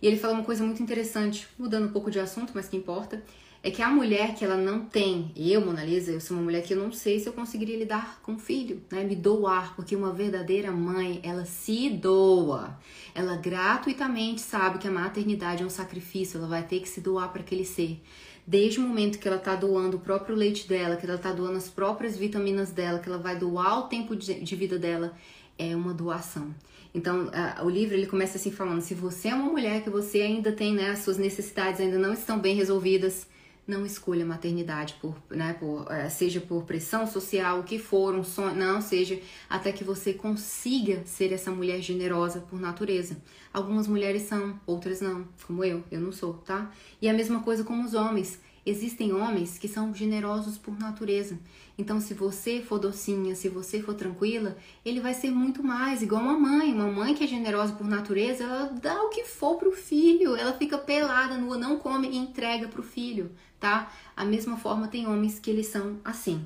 [0.00, 3.22] E ele fala uma coisa muito interessante, mudando um pouco de assunto, mas que importa
[3.62, 6.64] é que a mulher que ela não tem, eu, Mona Lisa, eu sou uma mulher
[6.64, 9.04] que eu não sei se eu conseguiria lidar com o filho, né?
[9.04, 12.76] Me doar, porque uma verdadeira mãe, ela se doa.
[13.14, 17.30] Ela gratuitamente sabe que a maternidade é um sacrifício, ela vai ter que se doar
[17.30, 18.02] para aquele ser.
[18.44, 21.56] Desde o momento que ela tá doando o próprio leite dela, que ela tá doando
[21.56, 25.16] as próprias vitaminas dela, que ela vai doar o tempo de vida dela,
[25.56, 26.52] é uma doação.
[26.92, 27.30] Então,
[27.62, 30.74] o livro ele começa assim falando: se você é uma mulher que você ainda tem,
[30.74, 33.30] né, as suas necessidades ainda não estão bem resolvidas,
[33.66, 38.24] não escolha maternidade por, né, por, é, seja por pressão social, o que for, um
[38.24, 43.16] sonho, não, seja até que você consiga ser essa mulher generosa por natureza.
[43.52, 46.72] Algumas mulheres são, outras não, como eu, eu não sou, tá?
[47.00, 48.40] E a mesma coisa com os homens.
[48.64, 51.36] Existem homens que são generosos por natureza.
[51.76, 56.22] Então, se você for docinha, se você for tranquila, ele vai ser muito mais igual
[56.22, 56.72] uma mãe.
[56.72, 60.36] Uma mãe que é generosa por natureza, ela dá o que for pro filho.
[60.36, 63.32] Ela fica pelada, nua, não come e entrega pro filho,
[63.62, 63.90] tá?
[64.14, 66.44] A mesma forma tem homens que eles são assim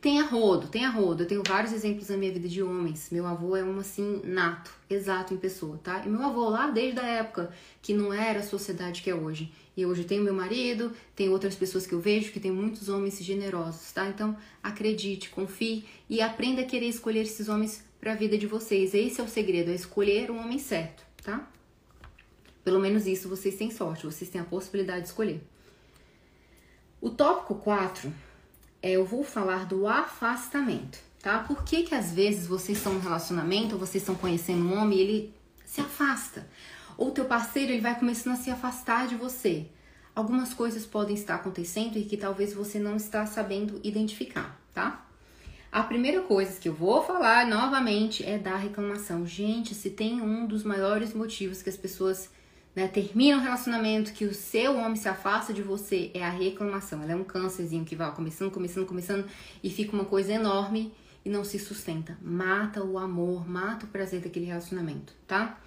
[0.00, 1.22] tem a rodo, tem a rodo.
[1.22, 3.08] Eu tenho vários exemplos na minha vida de homens.
[3.10, 6.02] Meu avô é um assim nato, exato em pessoa, tá?
[6.04, 7.52] E meu avô lá desde a época
[7.82, 9.52] que não era a sociedade que é hoje.
[9.76, 13.22] E hoje tenho meu marido, tem outras pessoas que eu vejo que tem muitos homens
[13.22, 14.08] generosos, tá?
[14.08, 18.94] Então acredite, confie e aprenda a querer escolher esses homens para a vida de vocês.
[18.94, 21.46] Esse é o segredo, é escolher o homem certo, tá?
[22.64, 25.42] Pelo menos isso vocês têm sorte, vocês têm a possibilidade de escolher.
[27.00, 28.12] O tópico 4
[28.82, 31.38] é, eu vou falar do afastamento, tá?
[31.38, 35.00] Por que que às vezes vocês estão num relacionamento, vocês estão conhecendo um homem e
[35.00, 35.34] ele
[35.64, 36.46] se afasta?
[36.98, 39.66] Ou teu parceiro ele vai começando a se afastar de você.
[40.14, 45.06] Algumas coisas podem estar acontecendo e que talvez você não está sabendo identificar, tá?
[45.72, 49.24] A primeira coisa que eu vou falar novamente é da reclamação.
[49.24, 52.28] Gente, se tem um dos maiores motivos que as pessoas
[52.74, 57.02] né, termina um relacionamento, que o seu homem se afasta de você, é a reclamação.
[57.02, 59.26] Ela é um câncerzinho que vai começando, começando, começando
[59.62, 60.92] e fica uma coisa enorme
[61.24, 62.16] e não se sustenta.
[62.22, 65.58] Mata o amor, mata o prazer daquele relacionamento, tá?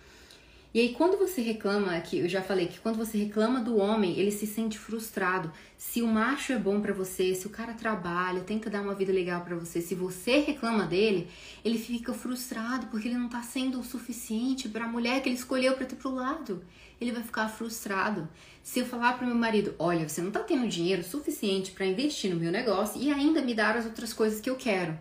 [0.74, 4.18] E aí, quando você reclama, que eu já falei que quando você reclama do homem,
[4.18, 5.52] ele se sente frustrado.
[5.78, 9.14] Se o macho é bom para você, se o cara trabalha, tenta dar uma vida
[9.14, 11.28] legal para você, se você reclama dele,
[11.64, 15.36] ele fica frustrado porque ele não tá sendo o suficiente para a mulher que ele
[15.36, 16.64] escolheu para ter pro lado.
[17.00, 18.28] Ele vai ficar frustrado.
[18.62, 22.34] Se eu falar pro meu marido, olha, você não tá tendo dinheiro suficiente para investir
[22.34, 24.98] no meu negócio e ainda me dar as outras coisas que eu quero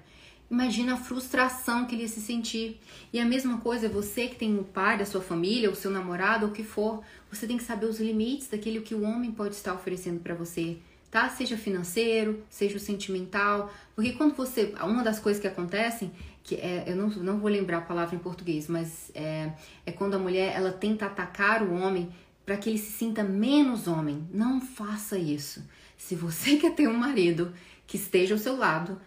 [0.53, 2.79] Imagina a frustração que ele ia se sentir.
[3.11, 6.45] E a mesma coisa, você que tem o pai da sua família, o seu namorado,
[6.45, 9.55] ou o que for, você tem que saber os limites daquilo que o homem pode
[9.55, 10.77] estar oferecendo para você,
[11.11, 11.27] tá?
[11.31, 16.13] Seja financeiro, seja o sentimental, porque quando você, uma das coisas que acontecem,
[16.43, 19.53] que é, eu não, não vou lembrar a palavra em português, mas é,
[19.87, 22.11] é quando a mulher ela tenta atacar o homem
[22.45, 24.27] para que ele se sinta menos homem.
[24.33, 25.63] Não faça isso.
[25.97, 27.53] Se você quer ter um marido
[27.87, 29.01] que esteja ao seu lado,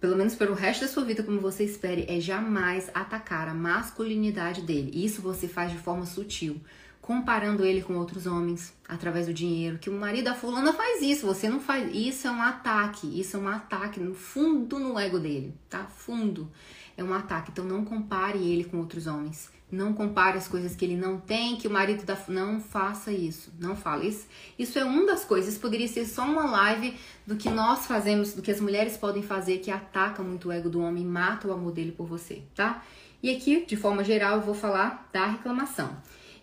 [0.00, 4.62] pelo menos pelo resto da sua vida, como você espere, é jamais atacar a masculinidade
[4.62, 4.90] dele.
[4.94, 6.60] Isso você faz de forma sutil,
[7.00, 9.78] comparando ele com outros homens através do dinheiro.
[9.78, 11.94] Que o marido da fulana faz isso, você não faz.
[11.94, 15.84] Isso é um ataque, isso é um ataque no fundo no ego dele, tá?
[15.84, 16.50] Fundo.
[16.96, 17.50] É um ataque.
[17.50, 19.50] Então não compare ele com outros homens.
[19.70, 22.18] Não compare as coisas que ele não tem, que o marido da.
[22.28, 23.52] Não faça isso.
[23.58, 24.08] Não fale.
[24.08, 24.26] Isso,
[24.58, 25.52] isso é uma das coisas.
[25.52, 29.22] Isso poderia ser só uma live do que nós fazemos, do que as mulheres podem
[29.22, 32.82] fazer, que ataca muito o ego do homem, mata o amor dele por você, tá?
[33.22, 35.96] E aqui, de forma geral, eu vou falar da reclamação.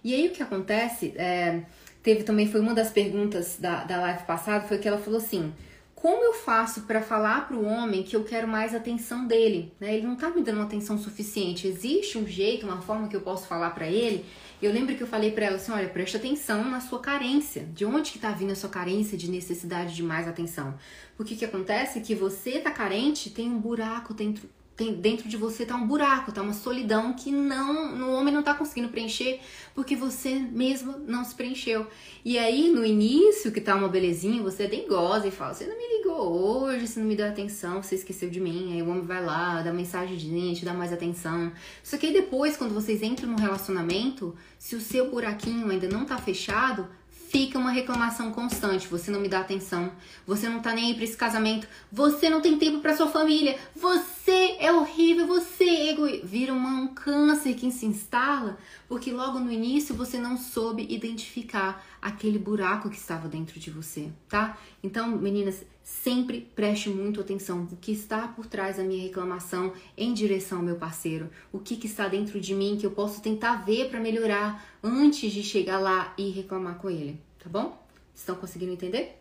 [0.03, 1.63] E aí o que acontece, é,
[2.01, 5.53] teve também, foi uma das perguntas da, da live passada, foi que ela falou assim:
[5.99, 9.73] como eu faço para falar para o homem que eu quero mais atenção dele?
[9.79, 9.95] Né?
[9.95, 11.67] Ele não está me dando atenção suficiente.
[11.67, 14.23] Existe um jeito, uma forma que eu posso falar para ele?
[14.61, 17.67] Eu lembro que eu falei para ela assim, olha, preste atenção na sua carência.
[17.73, 20.75] De onde que tá vindo a sua carência de necessidade de mais atenção?
[21.15, 24.47] Porque o que acontece é que você tá carente, tem um buraco dentro
[24.78, 28.43] tem, dentro de você tá um buraco, tá uma solidão que não, no homem não
[28.43, 29.39] tá conseguindo preencher
[29.73, 31.88] porque você mesmo não se preencheu.
[32.23, 35.75] E aí no início que tá uma belezinha, você nem goza e fala: "Você não
[35.75, 38.73] me ligou hoje, você não me deu atenção, você esqueceu de mim".
[38.73, 41.51] Aí o homem vai lá, dá mensagem de gente, dá mais atenção.
[41.84, 46.05] Só que aí depois quando vocês entram no relacionamento, se o seu buraquinho ainda não
[46.05, 46.88] tá fechado,
[47.30, 48.88] fica uma reclamação constante.
[48.88, 49.91] Você não me dá atenção,
[50.25, 53.57] você não tá nem aí pra esse casamento, você não tem tempo para sua família,
[53.75, 56.25] você é horrível, você é egoísta.
[56.25, 58.57] Vira um câncer que se instala
[58.88, 64.09] porque logo no início você não soube identificar aquele buraco que estava dentro de você,
[64.30, 64.57] tá?
[64.82, 70.13] Então, meninas, sempre preste muito atenção o que está por trás da minha reclamação em
[70.13, 73.63] direção ao meu parceiro, o que, que está dentro de mim que eu posso tentar
[73.63, 77.81] ver para melhorar antes de chegar lá e reclamar com ele, tá bom?
[78.13, 79.17] Estão conseguindo entender?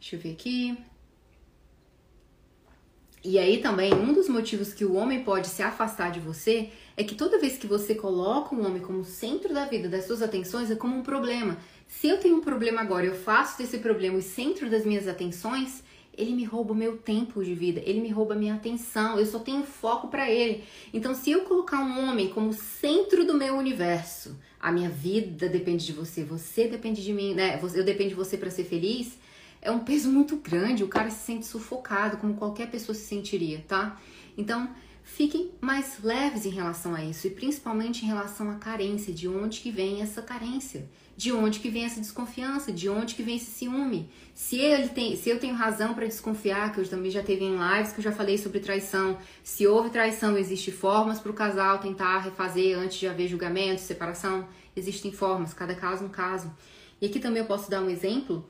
[0.00, 0.78] Deixa eu ver aqui.
[3.22, 7.04] E aí também, um dos motivos que o homem pode se afastar de você é
[7.04, 10.70] que toda vez que você coloca um homem como centro da vida, das suas atenções,
[10.70, 11.58] é como um problema.
[12.00, 15.84] Se eu tenho um problema agora, eu faço desse problema o centro das minhas atenções,
[16.16, 19.26] ele me rouba o meu tempo de vida, ele me rouba a minha atenção, eu
[19.26, 20.64] só tenho foco para ele.
[20.92, 25.84] Então, se eu colocar um homem como centro do meu universo, a minha vida depende
[25.84, 27.60] de você, você depende de mim, né?
[27.62, 29.18] Eu dependo de você para ser feliz
[29.60, 33.64] é um peso muito grande, o cara se sente sufocado, como qualquer pessoa se sentiria,
[33.68, 34.00] tá?
[34.36, 34.68] Então,
[35.04, 39.60] fiquem mais leves em relação a isso e principalmente em relação à carência, de onde
[39.60, 43.50] que vem essa carência, de onde que vem essa desconfiança, de onde que vem esse
[43.50, 44.10] ciúme.
[44.34, 47.56] Se ele tem, se eu tenho razão para desconfiar, que eu também já teve em
[47.56, 51.78] lives que eu já falei sobre traição, se houve traição, existe formas para o casal
[51.78, 56.50] tentar refazer antes de haver julgamento, separação, existem formas, cada caso um caso.
[57.00, 58.48] E aqui também eu posso dar um exemplo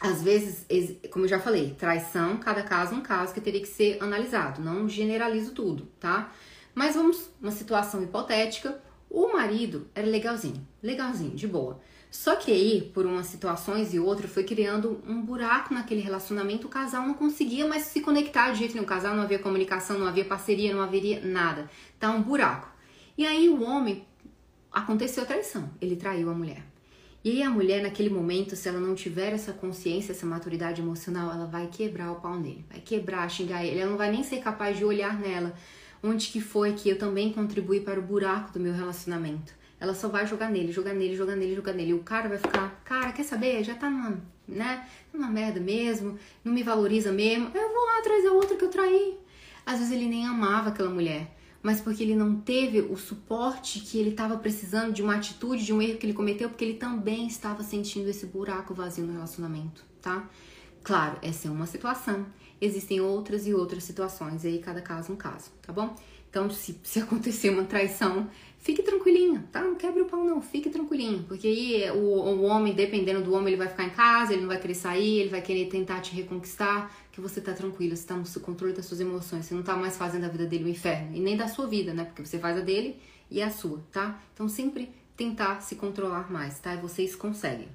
[0.00, 0.64] às vezes,
[1.10, 4.62] como eu já falei, traição, cada caso um caso que teria que ser analisado.
[4.62, 6.32] Não generalizo tudo, tá?
[6.74, 8.80] Mas vamos, uma situação hipotética,
[9.10, 11.80] o marido era legalzinho, legalzinho, de boa.
[12.10, 16.70] Só que aí, por umas situações e outras, foi criando um buraco naquele relacionamento, o
[16.70, 18.84] casal não conseguia mais se conectar de jeito nenhum.
[18.84, 21.70] O casal não havia comunicação, não havia parceria, não haveria nada.
[21.98, 22.68] Tá um buraco.
[23.16, 24.06] E aí o homem
[24.72, 26.64] aconteceu a traição, ele traiu a mulher.
[27.24, 31.30] E aí a mulher, naquele momento, se ela não tiver essa consciência, essa maturidade emocional,
[31.30, 34.38] ela vai quebrar o pau nele, vai quebrar, xingar ele, ela não vai nem ser
[34.38, 35.52] capaz de olhar nela.
[36.02, 39.52] Onde que foi que eu também contribuí para o buraco do meu relacionamento?
[39.80, 41.90] Ela só vai jogar nele, jogar nele, jogar nele, jogar nele.
[41.90, 43.62] E o cara vai ficar, cara, quer saber?
[43.62, 44.88] Já tá numa, né?
[45.12, 47.50] Numa merda mesmo, não me valoriza mesmo.
[47.54, 49.18] Eu vou lá atrás da outra que eu traí.
[49.64, 53.98] Às vezes ele nem amava aquela mulher mas porque ele não teve o suporte que
[53.98, 57.26] ele estava precisando de uma atitude, de um erro que ele cometeu, porque ele também
[57.26, 60.28] estava sentindo esse buraco vazio no relacionamento, tá?
[60.82, 62.26] Claro, essa é uma situação.
[62.60, 65.94] Existem outras e outras situações, aí cada caso um caso, tá bom?
[66.30, 68.28] Então, se, se acontecer uma traição,
[68.58, 69.62] fique tranquilinho, tá?
[69.62, 71.24] Não quebre o pau, não, fique tranquilinho.
[71.24, 74.48] Porque aí o, o homem, dependendo do homem, ele vai ficar em casa, ele não
[74.48, 78.16] vai querer sair, ele vai querer tentar te reconquistar, que você tá tranquilo, você tá
[78.16, 81.16] no controle das suas emoções, você não tá mais fazendo a vida dele um inferno,
[81.16, 82.04] e nem da sua vida, né?
[82.04, 82.96] Porque você faz a dele
[83.30, 84.20] e a sua, tá?
[84.34, 86.74] Então sempre tentar se controlar mais, tá?
[86.74, 87.68] E vocês conseguem.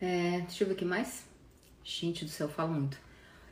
[0.00, 1.24] É, deixa eu ver o que mais.
[1.84, 2.96] Gente do céu, eu falo muito.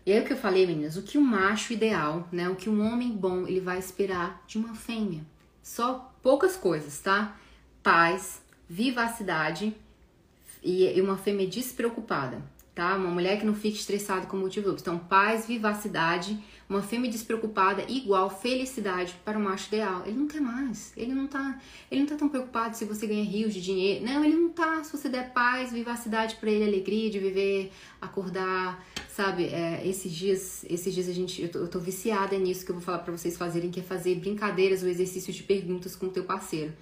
[0.04, 2.48] E aí o que eu falei, meninas, o que um macho ideal, né?
[2.48, 5.20] O que um homem bom ele vai esperar de uma fêmea.
[5.62, 7.36] Só poucas coisas, tá?
[7.82, 9.76] Paz, vivacidade
[10.64, 12.42] e uma fêmea despreocupada,
[12.74, 12.96] tá?
[12.96, 14.70] Uma mulher que não fique estressada com motivo.
[14.70, 16.42] Então, paz, vivacidade
[16.72, 20.02] uma fêmea despreocupada igual felicidade para o macho ideal.
[20.06, 20.92] Ele não quer mais.
[20.96, 21.60] Ele não tá,
[21.90, 24.04] ele não tá tão preocupado se você ganha rios de dinheiro.
[24.04, 24.82] Não, ele não tá.
[24.82, 27.70] Se você der paz, vivacidade para ele, alegria de viver,
[28.00, 29.44] acordar, sabe?
[29.44, 32.76] É, esses dias, esses dias a gente, eu tô, eu tô viciada nisso que eu
[32.76, 36.10] vou falar para vocês fazerem, que é fazer brincadeiras, o exercício de perguntas com o
[36.10, 36.72] teu parceiro.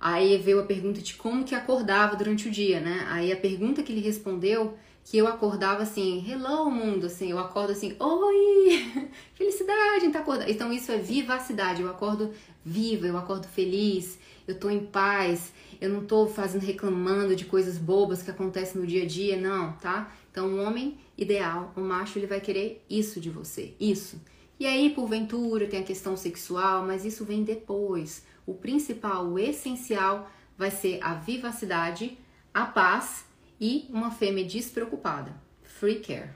[0.00, 3.06] Aí veio a pergunta de como que acordava durante o dia, né?
[3.08, 7.72] Aí a pergunta que ele respondeu que eu acordava assim, hello mundo, assim, eu acordo
[7.72, 10.50] assim, oi, felicidade, tá acordando.
[10.50, 12.32] Então isso é vivacidade, eu acordo
[12.64, 17.76] viva, eu acordo feliz, eu tô em paz, eu não tô fazendo reclamando de coisas
[17.76, 20.12] bobas que acontecem no dia a dia, não, tá?
[20.30, 24.20] Então um homem ideal, um macho, ele vai querer isso de você, isso.
[24.58, 28.24] E aí, porventura, tem a questão sexual, mas isso vem depois.
[28.46, 32.16] O principal, o essencial vai ser a vivacidade,
[32.54, 33.24] a paz
[33.62, 35.32] e uma fêmea despreocupada.
[35.62, 36.30] Free care.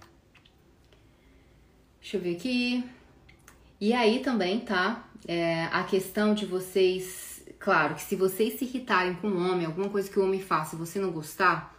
[2.00, 2.84] Deixa eu ver aqui.
[3.80, 5.10] E aí também, tá?
[5.26, 7.42] É, a questão de vocês.
[7.58, 10.76] Claro que se vocês se irritarem com um homem, alguma coisa que o homem faça
[10.76, 11.76] e você não gostar,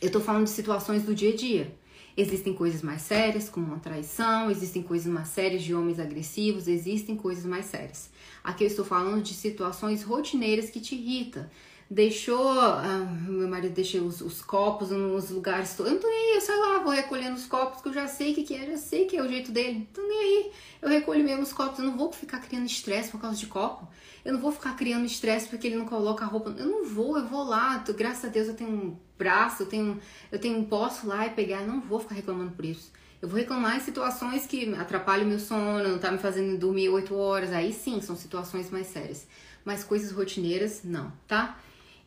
[0.00, 1.74] eu tô falando de situações do dia a dia.
[2.16, 7.16] Existem coisas mais sérias, como uma traição, existem coisas mais sérias de homens agressivos, existem
[7.16, 8.10] coisas mais sérias.
[8.44, 11.48] Aqui eu estou falando de situações rotineiras que te irritam
[11.90, 12.60] deixou.
[12.60, 15.78] Ah, meu marido deixou os, os, copos nos lugares.
[15.78, 18.06] Eu não tô nem aí, eu saio lá, vou recolhendo os copos, que eu já
[18.06, 19.78] sei o que, que é, já sei que é o jeito dele.
[19.78, 20.52] Não tô nem aí.
[20.82, 23.88] Eu recolho mesmo os copos, eu não vou ficar criando estresse por causa de copo.
[24.24, 26.54] Eu não vou ficar criando estresse porque ele não coloca a roupa.
[26.58, 27.82] Eu não vou, eu vou lá.
[27.96, 29.98] Graças a Deus eu tenho um braço, eu tenho,
[30.30, 31.62] eu tenho um posso lá e pegar.
[31.62, 32.92] Eu não vou ficar reclamando por isso.
[33.20, 37.14] Eu vou reclamar em situações que atrapalham meu sono, não tá me fazendo dormir 8
[37.16, 37.52] horas.
[37.52, 39.26] Aí sim, são situações mais sérias.
[39.64, 41.58] Mas coisas rotineiras, não, tá?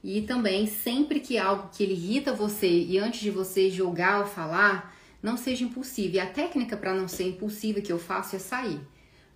[0.03, 4.25] E também, sempre que algo que ele irrita você e antes de você jogar ou
[4.25, 6.15] falar, não seja impulsivo.
[6.15, 8.79] E a técnica para não ser impulsiva que eu faço é sair.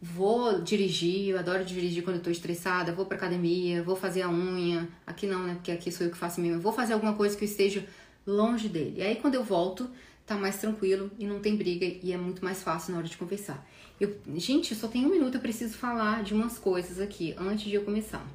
[0.02, 4.30] Vou dirigir, eu adoro dirigir quando eu tô estressada, vou pra academia, vou fazer a
[4.30, 4.90] unha.
[5.06, 5.54] Aqui não, né?
[5.54, 6.60] Porque aqui sou eu que faço mesmo.
[6.60, 7.86] vou fazer alguma coisa que eu esteja
[8.26, 8.96] longe dele.
[8.98, 9.90] E aí quando eu volto,
[10.26, 13.18] tá mais tranquilo e não tem briga e é muito mais fácil na hora de
[13.18, 13.66] conversar.
[14.00, 17.66] Eu, gente, eu só tenho um minuto, eu preciso falar de umas coisas aqui antes
[17.66, 18.26] de eu começar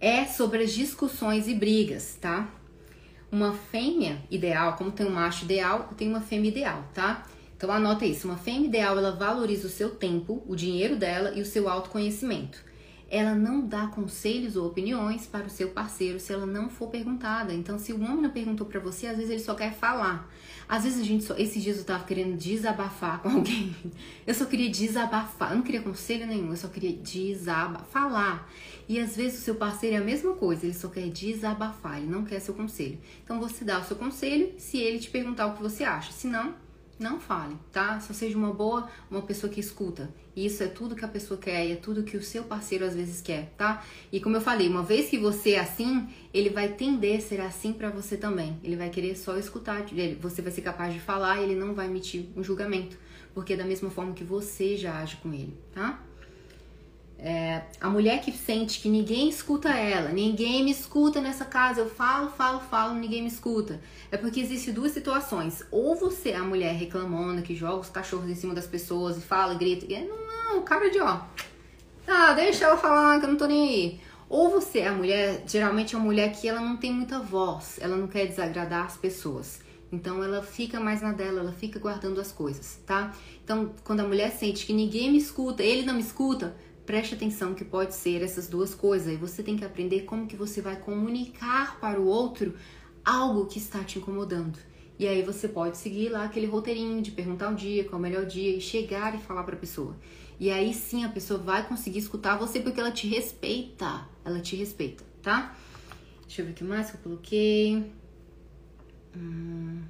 [0.00, 2.48] é sobre as discussões e brigas, tá?
[3.30, 7.26] Uma fêmea ideal, como tem um macho ideal, tem uma fêmea ideal, tá?
[7.56, 11.42] Então anota isso, uma fêmea ideal, ela valoriza o seu tempo, o dinheiro dela e
[11.42, 12.68] o seu autoconhecimento.
[13.10, 17.54] Ela não dá conselhos ou opiniões para o seu parceiro se ela não for perguntada.
[17.54, 20.30] Então, se o homem não perguntou para você, às vezes ele só quer falar.
[20.68, 21.34] Às vezes a gente só.
[21.34, 23.74] Esses dias eu tava querendo desabafar com alguém.
[24.26, 25.52] Eu só queria desabafar.
[25.52, 27.86] Eu não queria conselho nenhum, eu só queria desabafar.
[27.88, 28.50] Falar.
[28.88, 32.06] E às vezes o seu parceiro é a mesma coisa, ele só quer desabafar, ele
[32.06, 32.98] não quer seu conselho.
[33.22, 36.10] Então você dá o seu conselho se ele te perguntar o que você acha.
[36.10, 36.54] Se não,
[36.98, 38.00] não fale, tá?
[38.00, 40.10] Só seja uma boa, uma pessoa que escuta.
[40.34, 42.94] Isso é tudo que a pessoa quer e é tudo que o seu parceiro às
[42.94, 43.84] vezes quer, tá?
[44.10, 47.40] E como eu falei, uma vez que você é assim, ele vai tender a ser
[47.40, 48.58] assim para você também.
[48.64, 49.84] Ele vai querer só escutar,
[50.20, 52.96] você vai ser capaz de falar e ele não vai emitir um julgamento,
[53.34, 56.02] porque é da mesma forma que você já age com ele, tá?
[57.20, 61.90] É, a mulher que sente que ninguém escuta ela, ninguém me escuta nessa casa, eu
[61.90, 63.80] falo, falo, falo, ninguém me escuta.
[64.10, 65.64] É porque existem duas situações.
[65.70, 69.54] Ou você a mulher reclamando, que joga os cachorros em cima das pessoas e fala,
[69.54, 70.16] grita, e não,
[70.54, 71.20] não, cara de ó.
[72.06, 74.00] Ah, deixa ela falar que eu não tô nem aí.
[74.28, 77.96] Ou você a mulher, geralmente é uma mulher que ela não tem muita voz, ela
[77.96, 79.60] não quer desagradar as pessoas.
[79.90, 83.12] Então ela fica mais na dela, ela fica guardando as coisas, tá?
[83.42, 86.54] Então, quando a mulher sente que ninguém me escuta, ele não me escuta,
[86.88, 90.34] Preste atenção que pode ser essas duas coisas e você tem que aprender como que
[90.34, 92.54] você vai comunicar para o outro
[93.04, 94.58] algo que está te incomodando.
[94.98, 98.00] E aí você pode seguir lá aquele roteirinho de perguntar um dia, qual é o
[98.00, 99.94] melhor dia e chegar e falar para a pessoa.
[100.40, 104.08] E aí sim a pessoa vai conseguir escutar você porque ela te respeita.
[104.24, 105.54] Ela te respeita, tá?
[106.22, 107.92] Deixa eu ver o que mais que eu coloquei.
[109.14, 109.82] Hum,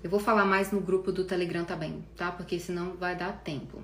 [0.00, 2.30] eu vou falar mais no grupo do Telegram também, tá?
[2.30, 3.82] Porque senão vai dar tempo.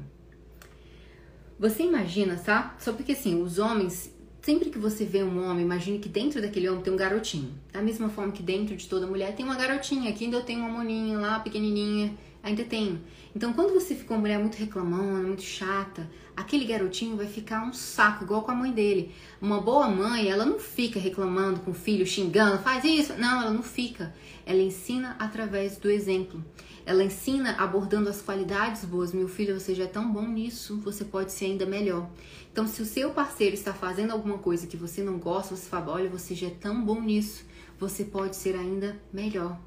[1.58, 2.74] Você imagina, tá?
[2.78, 6.68] Só porque assim, os homens, sempre que você vê um homem, imagine que dentro daquele
[6.68, 7.52] homem tem um garotinho.
[7.72, 10.10] Da mesma forma que dentro de toda mulher tem uma garotinha.
[10.10, 13.00] Aqui ainda tenho uma moninha lá, pequenininha, ainda tenho.
[13.34, 17.72] Então, quando você fica uma mulher muito reclamona, muito chata, aquele garotinho vai ficar um
[17.72, 19.14] saco, igual com a mãe dele.
[19.40, 23.14] Uma boa mãe, ela não fica reclamando com o filho, xingando, faz isso.
[23.14, 24.14] Não, ela não fica.
[24.44, 26.44] Ela ensina através do exemplo.
[26.84, 29.12] Ela ensina abordando as qualidades boas.
[29.12, 32.08] Meu filho, você já é tão bom nisso, você pode ser ainda melhor.
[32.50, 35.92] Então, se o seu parceiro está fazendo alguma coisa que você não gosta, você fala:
[35.92, 37.44] olha, você já é tão bom nisso,
[37.78, 39.58] você pode ser ainda melhor.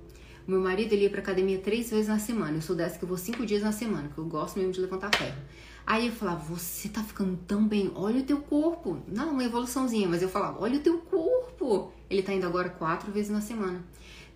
[0.47, 2.57] O meu marido ele ia pra academia três vezes na semana.
[2.57, 5.09] Eu sou dessa que vou cinco dias na semana, porque eu gosto mesmo de levantar
[5.15, 5.37] ferro.
[5.87, 8.99] Aí eu falava, você tá ficando tão bem, olha o teu corpo.
[9.07, 11.91] Não, uma evoluçãozinha, mas eu falava, olha o teu corpo.
[12.09, 13.83] Ele tá indo agora quatro vezes na semana.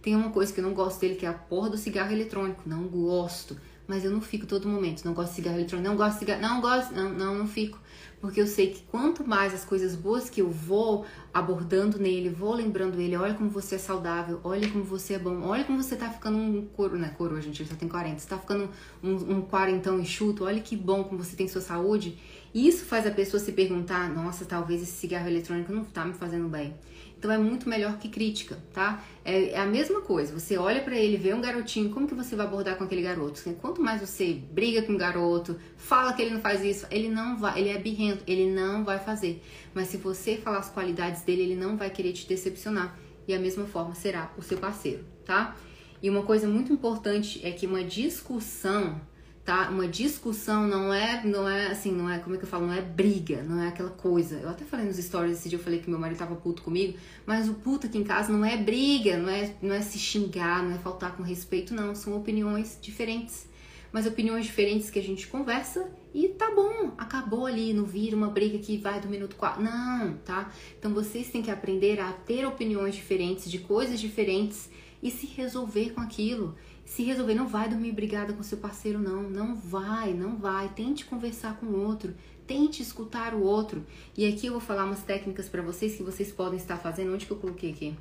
[0.01, 2.63] Tem uma coisa que eu não gosto dele, que é a porra do cigarro eletrônico.
[2.65, 3.57] Não gosto.
[3.87, 5.03] Mas eu não fico todo momento.
[5.03, 5.89] Não gosto de cigarro eletrônico.
[5.89, 6.41] Não gosto de cigarro.
[6.41, 6.93] Não gosto.
[6.93, 7.79] Não, não, não fico.
[8.21, 12.53] Porque eu sei que quanto mais as coisas boas que eu vou abordando nele, vou
[12.53, 15.95] lembrando ele, olha como você é saudável, olha como você é bom, olha como você
[15.95, 17.13] tá ficando um coro, né?
[17.17, 18.19] Coro, gente, só tem 40.
[18.19, 18.69] Você tá ficando
[19.01, 22.17] um, um quarentão enxuto, olha que bom como você tem sua saúde.
[22.53, 26.49] Isso faz a pessoa se perguntar, nossa, talvez esse cigarro eletrônico não tá me fazendo
[26.49, 26.75] bem.
[27.19, 29.03] Então é muito melhor que crítica, tá?
[29.25, 30.33] É, é a mesma coisa.
[30.39, 33.43] Você olha para ele, vê um garotinho, como que você vai abordar com aquele garoto?
[33.59, 37.37] Quanto mais você briga com o garoto, fala que ele não faz isso, ele não
[37.37, 39.43] vai, ele é birrento, ele não vai fazer.
[39.73, 42.97] Mas se você falar as qualidades dele, ele não vai querer te decepcionar.
[43.27, 45.57] E a mesma forma será o seu parceiro, tá?
[46.01, 49.01] E uma coisa muito importante é que uma discussão
[49.49, 49.67] tá?
[49.67, 52.73] Uma discussão não é, não é assim, não é, como é que eu falo, não
[52.73, 54.35] é briga, não é aquela coisa.
[54.35, 56.95] Eu até falei nos stories esse dia, eu falei que meu marido tava puto comigo,
[57.25, 60.61] mas o puto aqui em casa não é briga, não é, não é se xingar,
[60.61, 63.49] não é faltar com respeito, não, são opiniões diferentes.
[63.91, 68.29] Mas opiniões diferentes que a gente conversa E tá bom, acabou ali, não vira uma
[68.29, 69.63] briga que vai do minuto 4.
[69.63, 70.51] Não, tá?
[70.77, 74.69] Então vocês têm que aprender a ter opiniões diferentes de coisas diferentes
[75.01, 76.55] e se resolver com aquilo.
[76.89, 79.21] Se resolver, não vai dormir brigada com seu parceiro, não.
[79.21, 80.67] Não vai, não vai.
[80.69, 82.15] Tente conversar com o outro.
[82.47, 83.85] Tente escutar o outro.
[84.17, 87.13] E aqui eu vou falar umas técnicas para vocês que vocês podem estar fazendo.
[87.13, 87.95] Onde que eu coloquei aqui?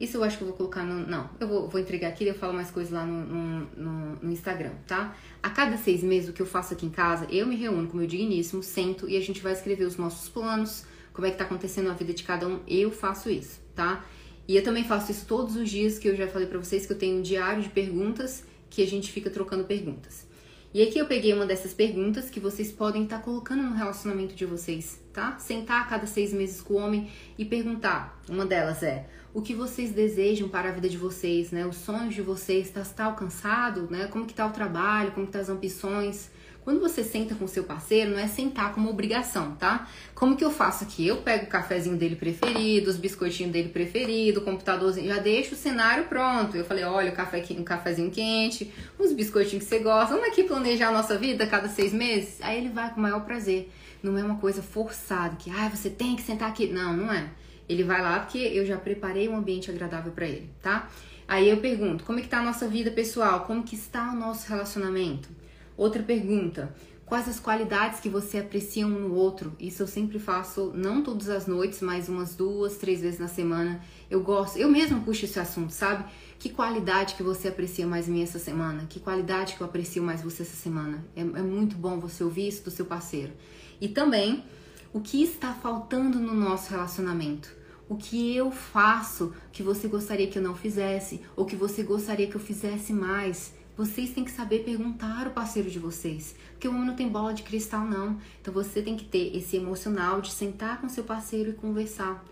[0.00, 1.06] Isso eu acho que eu vou colocar no.
[1.06, 4.32] Não, eu vou, vou entregar aqui e eu falo mais coisas lá no, no, no,
[4.32, 5.14] Instagram, tá?
[5.42, 7.98] A cada seis meses, o que eu faço aqui em casa, eu me reúno com
[7.98, 11.44] meu digníssimo, sento e a gente vai escrever os nossos planos, como é que tá
[11.44, 12.60] acontecendo a vida de cada um.
[12.66, 14.02] Eu faço isso, tá?
[14.48, 16.92] E eu também faço isso todos os dias, que eu já falei pra vocês que
[16.92, 20.26] eu tenho um diário de perguntas, que a gente fica trocando perguntas.
[20.74, 24.34] E aqui eu peguei uma dessas perguntas que vocês podem estar tá colocando no relacionamento
[24.34, 25.38] de vocês, tá?
[25.38, 28.20] Sentar a cada seis meses com o homem e perguntar.
[28.28, 31.66] Uma delas é: o que vocês desejam para a vida de vocês, né?
[31.66, 34.06] Os sonhos de vocês, está tá alcançado, né?
[34.08, 36.30] Como que tá o trabalho, como que tá as ambições?
[36.66, 39.88] Quando você senta com seu parceiro, não é sentar como obrigação, tá?
[40.16, 41.06] Como que eu faço aqui?
[41.06, 45.56] Eu pego o cafezinho dele preferido, os biscoitinhos dele preferido, o computadorzinho, já deixo o
[45.56, 46.56] cenário pronto.
[46.56, 50.12] Eu falei, olha, o café, um cafezinho quente, os biscoitinhos que você gosta.
[50.14, 52.42] Vamos aqui planejar a nossa vida a cada seis meses?
[52.42, 53.70] Aí ele vai com o maior prazer.
[54.02, 56.66] Não é uma coisa forçada, que, ah, você tem que sentar aqui.
[56.66, 57.28] Não, não é.
[57.68, 60.90] Ele vai lá porque eu já preparei um ambiente agradável para ele, tá?
[61.28, 63.44] Aí eu pergunto, como é que tá a nossa vida pessoal?
[63.44, 65.35] Como que está o nosso relacionamento?
[65.76, 66.74] Outra pergunta,
[67.04, 69.52] quais as qualidades que você aprecia um no outro?
[69.60, 73.80] Isso eu sempre faço, não todas as noites, mas umas duas, três vezes na semana.
[74.10, 76.04] Eu gosto, eu mesmo puxo esse assunto, sabe?
[76.38, 78.86] Que qualidade que você aprecia mais em mim essa semana?
[78.88, 81.04] Que qualidade que eu aprecio mais você essa semana?
[81.14, 83.32] É, é muito bom você ouvir isso do seu parceiro.
[83.80, 84.44] E também
[84.92, 87.54] o que está faltando no nosso relacionamento.
[87.88, 92.26] O que eu faço que você gostaria que eu não fizesse, ou que você gostaria
[92.26, 93.52] que eu fizesse mais.
[93.76, 97.34] Vocês têm que saber perguntar o parceiro de vocês, porque o homem não tem bola
[97.34, 98.18] de cristal não.
[98.40, 102.24] Então você tem que ter esse emocional de sentar com seu parceiro e conversar.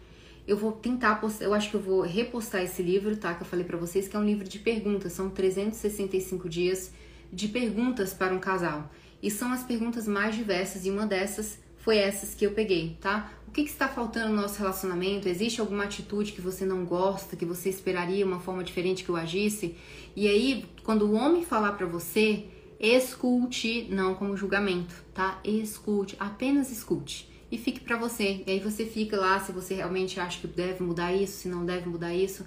[0.48, 3.34] Eu vou tentar, postar, eu acho que eu vou repostar esse livro, tá?
[3.34, 6.92] Que eu falei para vocês que é um livro de perguntas, são 365 dias
[7.30, 8.90] de perguntas para um casal.
[9.22, 13.30] E são as perguntas mais diversas e uma dessas foi essas que eu peguei, tá?
[13.46, 15.28] O que, que está faltando no nosso relacionamento?
[15.28, 19.16] Existe alguma atitude que você não gosta, que você esperaria uma forma diferente que eu
[19.16, 19.76] agisse?
[20.16, 22.46] E aí, quando o homem falar para você,
[22.80, 25.38] escute, não como julgamento, tá?
[25.44, 27.30] Escute, apenas escute.
[27.52, 28.42] E fique para você.
[28.46, 31.66] E aí você fica lá se você realmente acha que deve mudar isso, se não
[31.66, 32.46] deve mudar isso.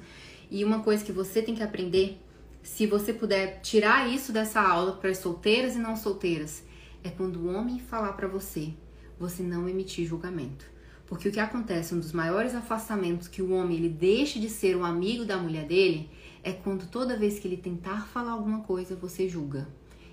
[0.50, 2.20] E uma coisa que você tem que aprender,
[2.64, 6.64] se você puder tirar isso dessa aula para solteiras e não solteiras,
[7.04, 8.74] é quando o homem falar para você,
[9.20, 10.66] você não emitir julgamento.
[11.06, 14.76] Porque o que acontece, um dos maiores afastamentos que o homem ele deixa de ser
[14.76, 16.10] um amigo da mulher dele,
[16.44, 19.68] é quando toda vez que ele tentar falar alguma coisa, você julga.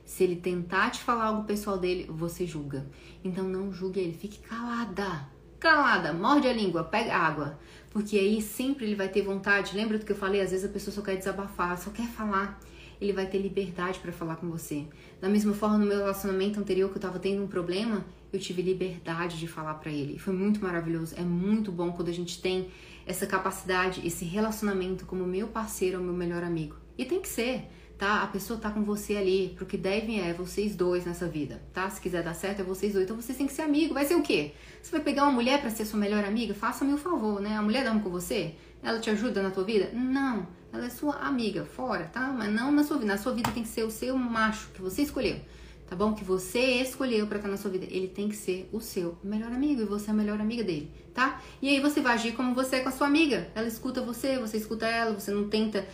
[0.05, 2.86] Se ele tentar te falar algo pessoal dele, você julga.
[3.24, 5.28] Então não julgue ele, fique calada.
[5.59, 7.59] Calada, morde a língua, pega água.
[7.90, 9.74] Porque aí sempre ele vai ter vontade.
[9.74, 10.40] Lembra do que eu falei?
[10.40, 12.61] Às vezes a pessoa só quer desabafar, só quer falar
[13.01, 14.84] ele vai ter liberdade para falar com você.
[15.20, 18.62] Da mesma forma, no meu relacionamento anterior que eu tava tendo um problema, eu tive
[18.62, 20.18] liberdade de falar para ele.
[20.18, 21.14] Foi muito maravilhoso.
[21.16, 22.68] É muito bom quando a gente tem
[23.07, 26.76] essa capacidade, esse relacionamento como meu parceiro ou meu melhor amigo.
[26.97, 27.68] E tem que ser,
[27.99, 28.22] tá?
[28.22, 31.88] A pessoa tá com você ali, pro que devem é vocês dois nessa vida, tá?
[31.90, 33.05] Se quiser dar certo, é vocês dois.
[33.05, 33.95] Então vocês têm que ser amigo.
[33.95, 34.53] Vai ser o quê?
[34.82, 36.55] Você vai pegar uma mulher para ser sua melhor amiga?
[36.55, 37.57] Faça-me o um favor, né?
[37.57, 38.55] A mulher dorme com você?
[38.85, 39.91] Ela te ajuda na tua vida?
[39.93, 40.47] Não.
[40.72, 42.32] Ela é sua amiga, fora, tá?
[42.37, 43.12] Mas não na sua vida.
[43.12, 45.41] Na sua vida tem que ser o seu macho que você escolheu
[45.87, 46.14] tá bom?
[46.14, 47.87] Que você escolheu para estar na sua vida.
[47.91, 50.91] Ele tem que ser o seu melhor amigo e você é a melhor amiga dele,
[51.12, 51.41] tá?
[51.61, 53.49] E aí você vai agir como você é com a sua amiga.
[53.55, 55.87] Ela escuta você, você escuta ela, você não tenta.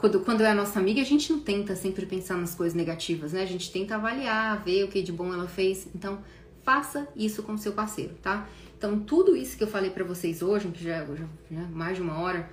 [0.00, 3.32] Quando, quando é a nossa amiga, a gente não tenta sempre pensar nas coisas negativas,
[3.32, 3.42] né?
[3.42, 5.88] A gente tenta avaliar, ver o que de bom ela fez.
[5.94, 6.22] Então,
[6.62, 8.46] faça isso com o seu parceiro, tá?
[8.84, 12.18] Então, tudo isso que eu falei para vocês hoje, que já, já mais de uma
[12.18, 12.50] hora,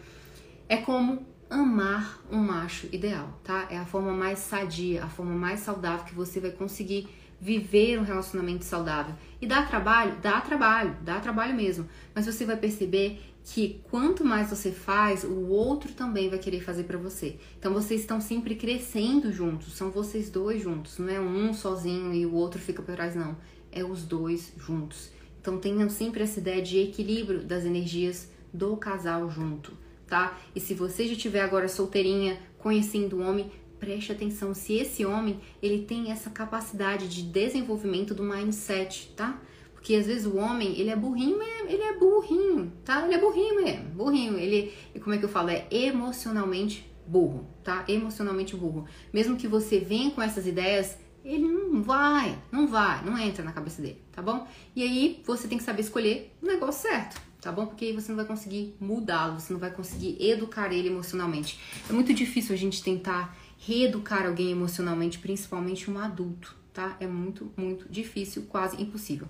[0.69, 3.67] é como amar um macho ideal, tá?
[3.69, 7.09] É a forma mais sadia, a forma mais saudável que você vai conseguir
[7.41, 9.13] viver um relacionamento saudável.
[9.41, 10.15] E dá trabalho?
[10.21, 11.85] Dá trabalho, dá trabalho mesmo.
[12.15, 16.85] Mas você vai perceber que quanto mais você faz, o outro também vai querer fazer
[16.85, 17.35] para você.
[17.59, 22.25] Então vocês estão sempre crescendo juntos, são vocês dois juntos, não é um sozinho e
[22.25, 23.35] o outro fica para trás, não.
[23.69, 25.11] É os dois juntos.
[25.41, 29.75] Então tenham sempre essa ideia de equilíbrio das energias do casal junto
[30.11, 30.37] tá?
[30.53, 35.39] E se você já estiver agora solteirinha, conhecendo o homem, preste atenção se esse homem
[35.63, 39.41] ele tem essa capacidade de desenvolvimento do mindset, tá?
[39.73, 43.05] Porque às vezes o homem, ele é burrinho mesmo, ele é burrinho, tá?
[43.05, 44.37] Ele é burrinho mesmo, burrinho.
[44.37, 45.49] Ele, como é que eu falo?
[45.49, 47.85] É emocionalmente burro, tá?
[47.87, 48.85] Emocionalmente burro.
[49.13, 53.53] Mesmo que você venha com essas ideias, Ele não vai, não vai, não entra na
[53.53, 54.47] cabeça dele, tá bom?
[54.75, 57.65] E aí você tem que saber escolher o negócio certo, tá bom?
[57.65, 61.59] Porque aí você não vai conseguir mudá-lo, você não vai conseguir educar ele emocionalmente.
[61.89, 66.95] É muito difícil a gente tentar reeducar alguém emocionalmente, principalmente um adulto, tá?
[66.99, 69.27] É muito, muito difícil, quase impossível.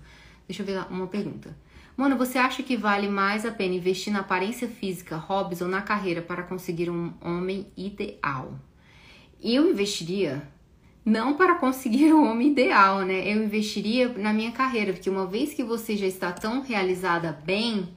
[0.47, 1.55] Deixa eu ver uma pergunta.
[1.95, 5.81] Mano, você acha que vale mais a pena investir na aparência física, hobbies ou na
[5.81, 8.59] carreira para conseguir um homem ideal?
[9.41, 10.47] Eu investiria
[11.05, 13.31] não para conseguir o homem ideal, né?
[13.31, 17.89] Eu investiria na minha carreira, porque uma vez que você já está tão realizada bem,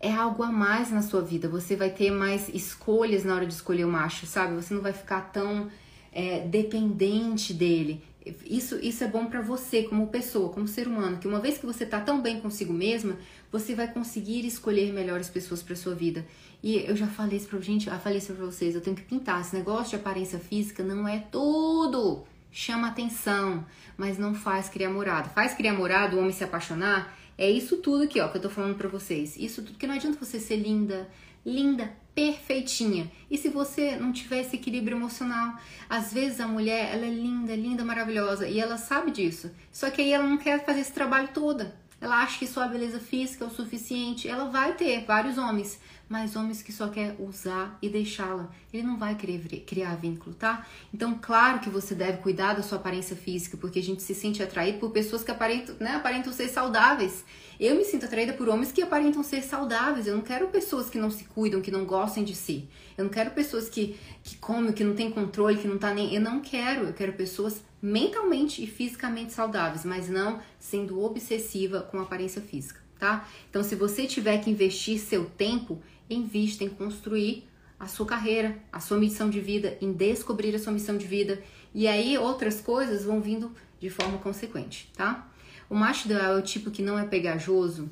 [0.00, 1.48] é algo a mais na sua vida.
[1.48, 4.54] Você vai ter mais escolhas na hora de escolher o macho, sabe?
[4.54, 5.68] Você não vai ficar tão
[6.12, 8.02] é, dependente dele.
[8.44, 11.64] Isso, isso é bom para você como pessoa, como ser humano, que uma vez que
[11.64, 13.16] você tá tão bem consigo mesma,
[13.50, 16.26] você vai conseguir escolher melhores pessoas para sua vida.
[16.62, 19.02] E eu já falei isso pra gente, já falei isso pra vocês, eu tenho que
[19.02, 19.40] pintar.
[19.40, 22.24] Esse negócio de aparência física não é tudo.
[22.50, 23.64] Chama atenção,
[23.96, 25.30] mas não faz criar morado.
[25.30, 28.50] Faz criar morado, o homem se apaixonar, é isso tudo aqui, ó, que eu tô
[28.50, 29.36] falando pra vocês.
[29.36, 31.08] Isso tudo, que não adianta você ser linda,
[31.46, 33.08] linda, perfeitinha.
[33.30, 35.56] E se você não tiver esse equilíbrio emocional,
[35.88, 39.52] às vezes a mulher, ela é linda, linda, maravilhosa, e ela sabe disso.
[39.70, 41.70] Só que aí ela não quer fazer esse trabalho todo.
[42.00, 44.28] Ela acha que só a beleza física é o suficiente.
[44.28, 48.50] Ela vai ter vários homens, mas homens que só quer usar e deixá-la.
[48.72, 50.66] Ele não vai querer criar vínculo, tá?
[50.92, 54.42] Então, claro que você deve cuidar da sua aparência física, porque a gente se sente
[54.42, 57.24] atraído por pessoas que aparentam, né, aparentam ser saudáveis.
[57.60, 60.06] Eu me sinto atraída por homens que aparentam ser saudáveis.
[60.06, 62.68] Eu não quero pessoas que não se cuidam, que não gostem de si.
[62.96, 66.14] Eu não quero pessoas que, que comem, que não tem controle, que não tá nem.
[66.14, 66.86] Eu não quero.
[66.86, 73.28] Eu quero pessoas mentalmente e fisicamente saudáveis, mas não sendo obsessiva com aparência física, tá?
[73.48, 77.48] Então, se você tiver que investir seu tempo, invista em construir
[77.78, 81.42] a sua carreira, a sua missão de vida, em descobrir a sua missão de vida,
[81.74, 85.30] e aí outras coisas vão vindo de forma consequente, tá?
[85.70, 87.90] O macho ideal é o tipo que não é pegajoso.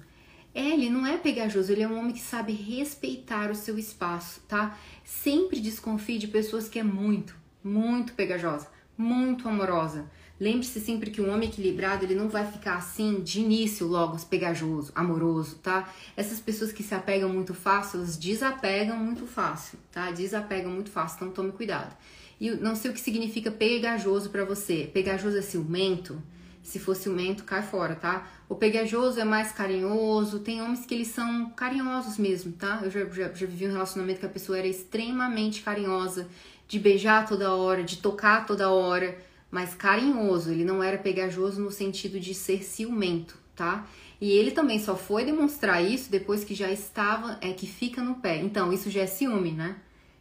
[0.55, 4.77] Ele não é pegajoso, ele é um homem que sabe respeitar o seu espaço, tá?
[5.05, 10.11] Sempre desconfie de pessoas que é muito, muito pegajosa muito amorosa.
[10.39, 14.93] Lembre-se sempre que um homem equilibrado, ele não vai ficar assim de início logo pegajoso,
[14.95, 15.89] amoroso, tá?
[16.15, 20.11] Essas pessoas que se apegam muito fácil, elas desapegam muito fácil, tá?
[20.11, 21.97] Desapegam muito fácil, então tome cuidado.
[22.39, 24.91] E não sei o que significa pegajoso para você.
[24.93, 26.23] Pegajoso é ciumento?
[26.63, 28.29] Se for ciumento, cai fora, tá?
[28.49, 30.41] O pegajoso é mais carinhoso.
[30.41, 32.81] Tem homens que eles são carinhosos mesmo, tá?
[32.83, 36.29] Eu já, já, já vivi um relacionamento que a pessoa era extremamente carinhosa
[36.69, 39.17] de beijar toda hora, de tocar toda hora,
[39.51, 40.51] mas carinhoso.
[40.51, 43.87] Ele não era pegajoso no sentido de ser ciumento, tá?
[44.21, 48.17] E ele também só foi demonstrar isso depois que já estava, é que fica no
[48.17, 48.39] pé.
[48.39, 49.77] Então, isso já é ciúme, né?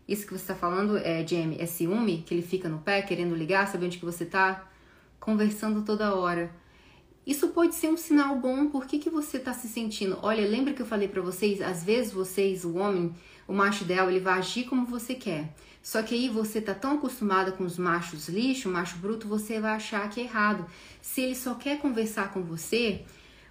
[0.08, 2.24] Isso que você está falando, é, Jamie, é ciúme?
[2.26, 4.70] Que ele fica no pé, querendo ligar, saber onde que você tá?
[5.20, 6.52] Conversando toda hora.
[7.26, 8.68] Isso pode ser um sinal bom.
[8.68, 10.20] Por que, que você está se sentindo?
[10.22, 11.60] Olha, lembra que eu falei para vocês?
[11.60, 13.16] Às vezes vocês, o homem,
[13.48, 15.56] o macho ideal, ele vai agir como você quer.
[15.86, 19.76] Só que aí você tá tão acostumada com os machos lixo, macho bruto, você vai
[19.76, 20.66] achar que é errado.
[21.00, 23.04] Se ele só quer conversar com você,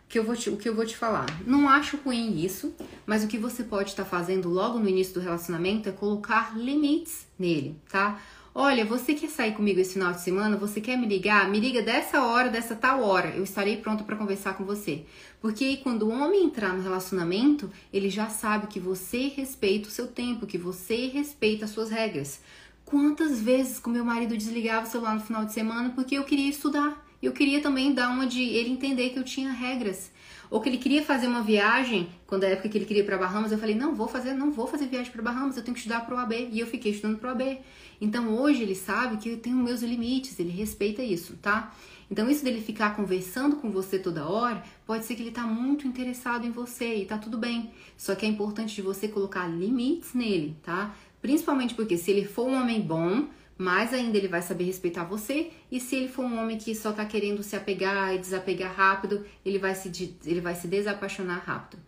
[0.04, 2.74] o que eu vou te, o que eu vou te falar, não acho ruim isso,
[3.06, 6.58] mas o que você pode estar tá fazendo logo no início do relacionamento é colocar
[6.58, 8.20] limites nele, tá?
[8.56, 10.56] Olha, você quer sair comigo esse final de semana?
[10.56, 11.50] Você quer me ligar?
[11.50, 13.30] Me liga dessa hora, dessa tal hora.
[13.30, 15.04] Eu estarei pronto para conversar com você.
[15.40, 20.06] Porque quando o homem entrar no relacionamento, ele já sabe que você respeita o seu
[20.06, 22.42] tempo, que você respeita as suas regras.
[22.84, 26.48] Quantas vezes com meu marido desligava o celular no final de semana porque eu queria
[26.48, 27.03] estudar?
[27.24, 30.12] Eu queria também dar uma de ele entender que eu tinha regras.
[30.50, 33.16] Ou que ele queria fazer uma viagem, quando a época que ele queria ir para
[33.16, 35.80] Bahamas, eu falei: "Não vou fazer, não vou fazer viagem para Bahamas, eu tenho que
[35.80, 36.50] estudar para o AB".
[36.52, 37.58] E eu fiquei estudando para o AB.
[37.98, 41.74] Então hoje ele sabe que eu tenho meus limites, ele respeita isso, tá?
[42.10, 45.88] Então isso dele ficar conversando com você toda hora, pode ser que ele tá muito
[45.88, 47.70] interessado em você e tá tudo bem.
[47.96, 50.94] Só que é importante de você colocar limites nele, tá?
[51.22, 53.26] Principalmente porque se ele for um homem bom,
[53.56, 55.52] mais ainda ele vai saber respeitar você.
[55.70, 59.24] E se ele for um homem que só tá querendo se apegar e desapegar rápido,
[59.44, 61.80] ele vai se, ele vai se desapaixonar rápido.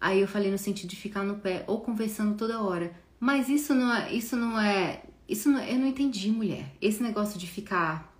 [0.00, 2.94] Aí eu falei no sentido de ficar no pé ou conversando toda hora.
[3.18, 6.74] Mas isso não é, isso não é, isso não, eu não entendi, mulher.
[6.80, 8.10] Esse negócio de ficar,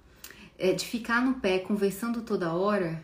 [0.59, 3.03] é, de ficar no pé conversando toda hora,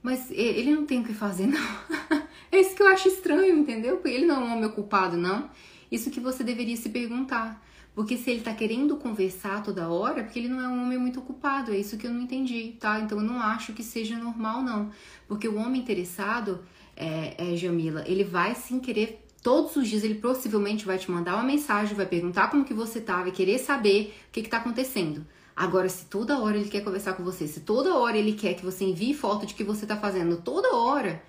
[0.00, 1.58] mas ele não tem o que fazer, não.
[2.52, 3.96] é isso que eu acho estranho, entendeu?
[3.96, 5.50] Porque ele não é um homem ocupado, não.
[5.90, 7.60] Isso que você deveria se perguntar.
[7.94, 10.98] Porque se ele tá querendo conversar toda hora, é porque ele não é um homem
[10.98, 11.72] muito ocupado.
[11.72, 12.98] É isso que eu não entendi, tá?
[13.00, 14.90] Então eu não acho que seja normal, não.
[15.28, 16.64] Porque o homem interessado,
[16.96, 21.34] é, é Jamila, ele vai sim querer Todos os dias ele possivelmente vai te mandar
[21.34, 24.56] uma mensagem, vai perguntar como que você tá, vai querer saber o que, que tá
[24.56, 25.26] acontecendo.
[25.54, 28.64] Agora, se toda hora ele quer conversar com você, se toda hora ele quer que
[28.64, 31.22] você envie foto de que você tá fazendo, toda hora,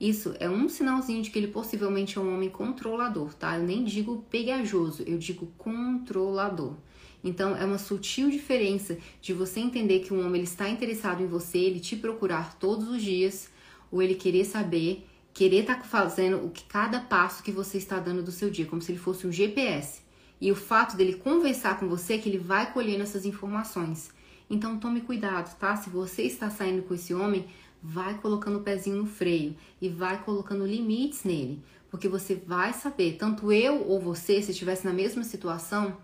[0.00, 3.56] isso é um sinalzinho de que ele possivelmente é um homem controlador, tá?
[3.56, 6.74] Eu nem digo pegajoso, eu digo controlador.
[7.22, 11.26] Então é uma sutil diferença de você entender que um homem ele está interessado em
[11.26, 13.50] você, ele te procurar todos os dias,
[13.90, 15.04] ou ele querer saber,
[15.34, 18.66] querer estar tá fazendo o que cada passo que você está dando do seu dia,
[18.66, 20.02] como se ele fosse um GPS.
[20.40, 24.10] E o fato dele conversar com você é que ele vai colhendo essas informações.
[24.48, 25.76] Então tome cuidado, tá?
[25.76, 27.44] Se você está saindo com esse homem,
[27.82, 33.16] vai colocando o pezinho no freio e vai colocando limites nele, porque você vai saber,
[33.16, 35.96] tanto eu ou você, se estivesse na mesma situação,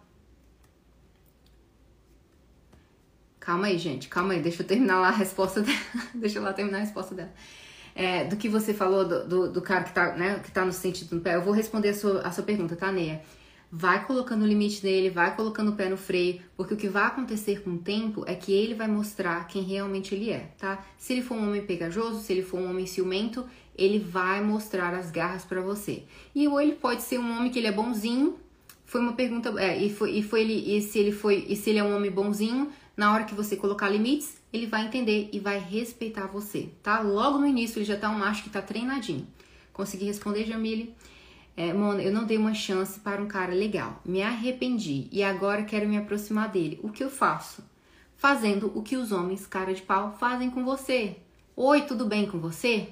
[3.44, 5.78] Calma aí, gente, calma aí, deixa eu terminar lá a resposta dela.
[6.14, 7.30] deixa eu lá terminar a resposta dela.
[7.94, 10.72] É, do que você falou do, do, do, cara que tá, né, que tá no
[10.72, 13.20] sentido do pé, eu vou responder a sua, a sua pergunta, tá, Neia?
[13.76, 17.06] Vai colocando o limite nele, vai colocando o pé no freio, porque o que vai
[17.06, 20.86] acontecer com o tempo é que ele vai mostrar quem realmente ele é, tá?
[20.96, 23.44] Se ele for um homem pegajoso, se ele for um homem ciumento,
[23.76, 26.04] ele vai mostrar as garras para você.
[26.32, 28.38] E ou ele pode ser um homem que ele é bonzinho,
[28.86, 31.70] foi uma pergunta, é, e foi, e foi ele, e se ele foi, e se
[31.70, 35.40] ele é um homem bonzinho, na hora que você colocar limites, ele vai entender e
[35.40, 37.00] vai respeitar você, tá?
[37.00, 39.26] Logo no início ele já tá um macho que tá treinadinho.
[39.72, 40.94] Consegui responder, Jamile?
[41.56, 44.00] É, eu não dei uma chance para um cara legal.
[44.04, 46.80] Me arrependi e agora quero me aproximar dele.
[46.82, 47.62] O que eu faço?
[48.16, 51.16] Fazendo o que os homens cara de pau fazem com você.
[51.56, 52.88] Oi, tudo bem com você?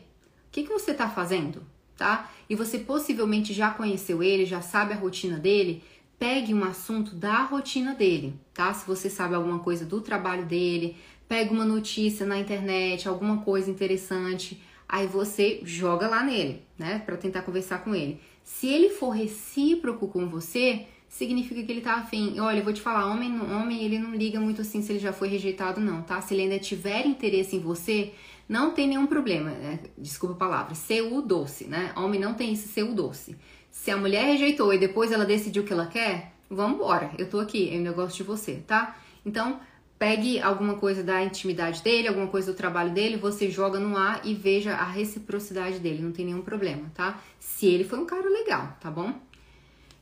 [0.48, 1.62] O que, que você tá fazendo?
[1.96, 2.30] Tá?
[2.48, 5.82] E você possivelmente já conheceu ele, já sabe a rotina dele
[6.22, 8.72] pegue um assunto da rotina dele, tá?
[8.72, 13.68] Se você sabe alguma coisa do trabalho dele, pega uma notícia na internet, alguma coisa
[13.68, 18.20] interessante, aí você joga lá nele, né, para tentar conversar com ele.
[18.44, 22.40] Se ele for recíproco com você, significa que ele tá afim.
[22.40, 25.12] Olha, eu vou te falar, homem, homem, ele não liga muito assim se ele já
[25.12, 26.20] foi rejeitado não, tá?
[26.20, 28.12] Se ele ainda tiver interesse em você,
[28.48, 29.80] não tem nenhum problema, né?
[29.96, 31.92] Desculpa a palavra, ser o doce, né?
[31.96, 33.36] Homem não tem esse ser o doce.
[33.70, 37.10] Se a mulher rejeitou e depois ela decidiu que ela quer, vamos embora.
[37.18, 38.96] Eu tô aqui, eu ainda gosto de você, tá?
[39.24, 39.60] Então,
[40.02, 44.20] pegue alguma coisa da intimidade dele, alguma coisa do trabalho dele, você joga no ar
[44.24, 47.22] e veja a reciprocidade dele, não tem nenhum problema, tá?
[47.38, 49.14] Se ele foi um cara legal, tá bom?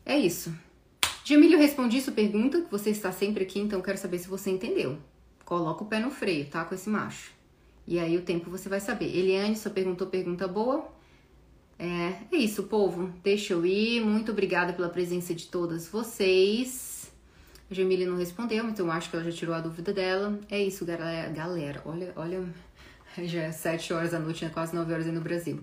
[0.07, 0.55] É isso.
[1.23, 4.97] Jamílio, respondi sua pergunta, que você está sempre aqui, então quero saber se você entendeu.
[5.45, 6.65] Coloca o pé no freio, tá?
[6.65, 7.33] Com esse macho.
[7.87, 9.15] E aí o tempo você vai saber.
[9.15, 10.91] Eliane só perguntou pergunta boa.
[11.79, 13.13] É, é isso, povo.
[13.23, 14.01] Deixa eu ir.
[14.01, 16.90] Muito obrigada pela presença de todas vocês.
[17.71, 20.41] A Jamile não respondeu, então acho que ela já tirou a dúvida dela.
[20.51, 21.29] É isso, galera.
[21.31, 22.45] galera olha, olha,
[23.19, 24.51] já é 7 horas da noite, né?
[24.53, 25.61] quase 9 horas aí no Brasil.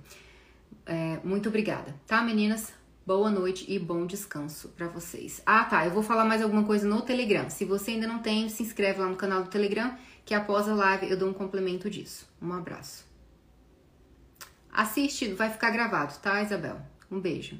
[0.85, 2.71] É, muito obrigada, tá, meninas?
[3.05, 5.41] Boa noite e bom descanso para vocês.
[5.45, 5.85] Ah, tá.
[5.85, 7.49] Eu vou falar mais alguma coisa no Telegram.
[7.49, 9.93] Se você ainda não tem, se inscreve lá no canal do Telegram,
[10.25, 12.25] que após a live eu dou um complemento disso.
[12.41, 13.05] Um abraço.
[14.71, 16.81] Assiste, vai ficar gravado, tá, Isabel?
[17.09, 17.57] Um beijo.